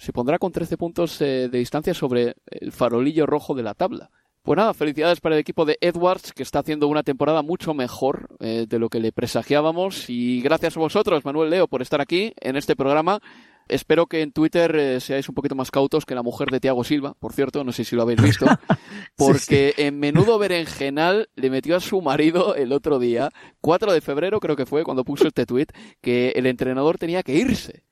[0.00, 4.10] se pondrá con 13 puntos eh, de distancia sobre el farolillo rojo de la tabla.
[4.42, 8.28] Pues nada, felicidades para el equipo de Edwards, que está haciendo una temporada mucho mejor
[8.40, 10.08] eh, de lo que le presagiábamos.
[10.08, 13.20] Y gracias a vosotros, Manuel Leo, por estar aquí en este programa.
[13.68, 16.82] Espero que en Twitter eh, seáis un poquito más cautos que la mujer de Tiago
[16.82, 18.46] Silva, por cierto, no sé si lo habéis visto,
[19.16, 23.30] porque en menudo berenjenal le metió a su marido el otro día,
[23.60, 25.68] 4 de febrero creo que fue cuando puso este tweet,
[26.00, 27.84] que el entrenador tenía que irse.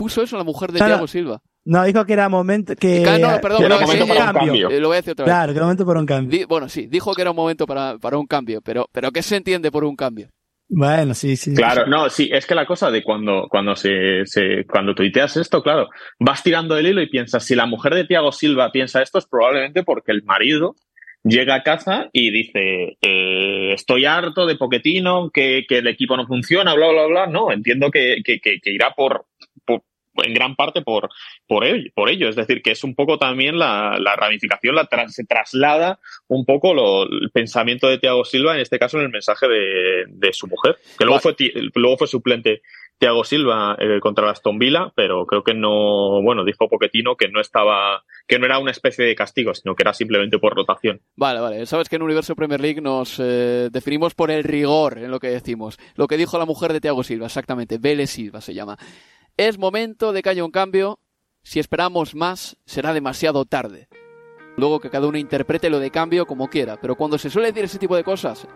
[0.00, 0.94] Puso eso la mujer de Claro.
[0.94, 1.42] Tiago Silva.
[1.66, 3.04] No, dijo que era momento que.
[3.06, 4.70] Ah, no, perdón, que era momento sí, para un cambio.
[4.70, 5.32] eh, Lo voy a decir otra vez.
[5.34, 6.38] Claro, que era momento para un cambio.
[6.38, 9.20] Di- bueno, sí, dijo que era un momento para, para un cambio, pero, pero ¿qué
[9.22, 10.28] se entiende por un cambio?
[10.70, 11.52] Bueno, sí, sí.
[11.54, 15.62] Claro, no, sí, es que la cosa de cuando, cuando se, se- cuando tuiteas esto,
[15.62, 15.88] claro,
[16.18, 19.26] vas tirando el hilo y piensas, si la mujer de Tiago Silva piensa esto, es
[19.26, 20.76] probablemente porque el marido
[21.24, 26.26] llega a casa y dice, eh, estoy harto de Poquetino, que, que el equipo no
[26.26, 27.26] funciona, bla, bla, bla.
[27.26, 29.26] No, entiendo que, que, que- que irá por-
[30.16, 31.08] en gran parte por,
[31.46, 32.28] por, ello, por ello.
[32.28, 35.98] Es decir, que es un poco también la, la ramificación, la tras- se traslada
[36.28, 40.04] un poco lo- el pensamiento de Thiago Silva, en este caso en el mensaje de,
[40.08, 42.62] de su mujer, que luego fue, ti- luego fue suplente
[42.98, 47.28] Thiago Silva eh, contra el Aston Villa, pero creo que no, bueno, dijo Poquetino que
[47.28, 51.00] no estaba, que no era una especie de castigo, sino que era simplemente por rotación.
[51.16, 51.64] Vale, vale.
[51.64, 55.28] Sabes que en Universo Premier League nos eh, definimos por el rigor en lo que
[55.28, 55.78] decimos.
[55.94, 57.78] Lo que dijo la mujer de Thiago Silva, exactamente.
[57.78, 58.76] Vélez Silva se llama.
[59.40, 60.98] Es momento de que haya un cambio.
[61.42, 63.88] Si esperamos más, será demasiado tarde.
[64.58, 66.78] Luego que cada uno interprete lo de cambio como quiera.
[66.78, 68.46] Pero cuando se suele decir ese tipo de cosas,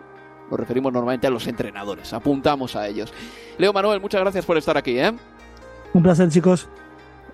[0.51, 2.13] nos referimos normalmente a los entrenadores.
[2.13, 3.11] Apuntamos a ellos.
[3.57, 5.11] Leo Manuel, muchas gracias por estar aquí, ¿eh?
[5.91, 6.69] Un placer, chicos.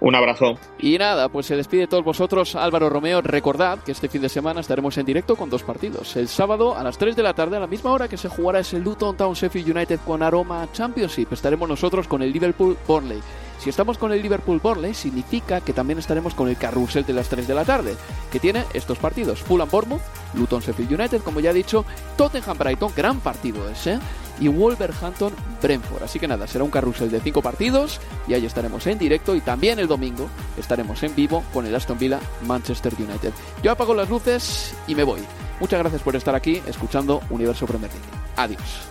[0.02, 0.58] Un abrazo.
[0.80, 3.22] Y nada, pues se despide de todos vosotros Álvaro Romeo.
[3.22, 6.16] Recordad que este fin de semana estaremos en directo con dos partidos.
[6.16, 8.60] El sábado a las 3 de la tarde, a la misma hora que se jugará
[8.60, 11.32] ese Luton Town Sheffield United con aroma Championship.
[11.32, 13.22] Estaremos nosotros con el Liverpool Burnley.
[13.62, 17.30] Si estamos con el Liverpool Burnley, significa que también estaremos con el carrusel de las
[17.30, 17.96] 3 de la tarde,
[18.32, 20.02] que tiene estos partidos: Fulham Bournemouth,
[20.34, 21.86] Luton Sheffield United, como ya he dicho,
[22.18, 24.00] Tottenham Brighton, gran partido ese,
[24.40, 25.32] y Wolverhampton
[25.62, 26.02] Brentford.
[26.02, 29.42] Así que nada, será un carrusel de 5 partidos y ahí estaremos en directo y
[29.42, 33.32] también el domingo estaremos en vivo con el Aston Villa Manchester United.
[33.62, 35.22] Yo apago las luces y me voy.
[35.60, 38.08] Muchas gracias por estar aquí escuchando Universo Premier League.
[38.38, 38.91] Adiós.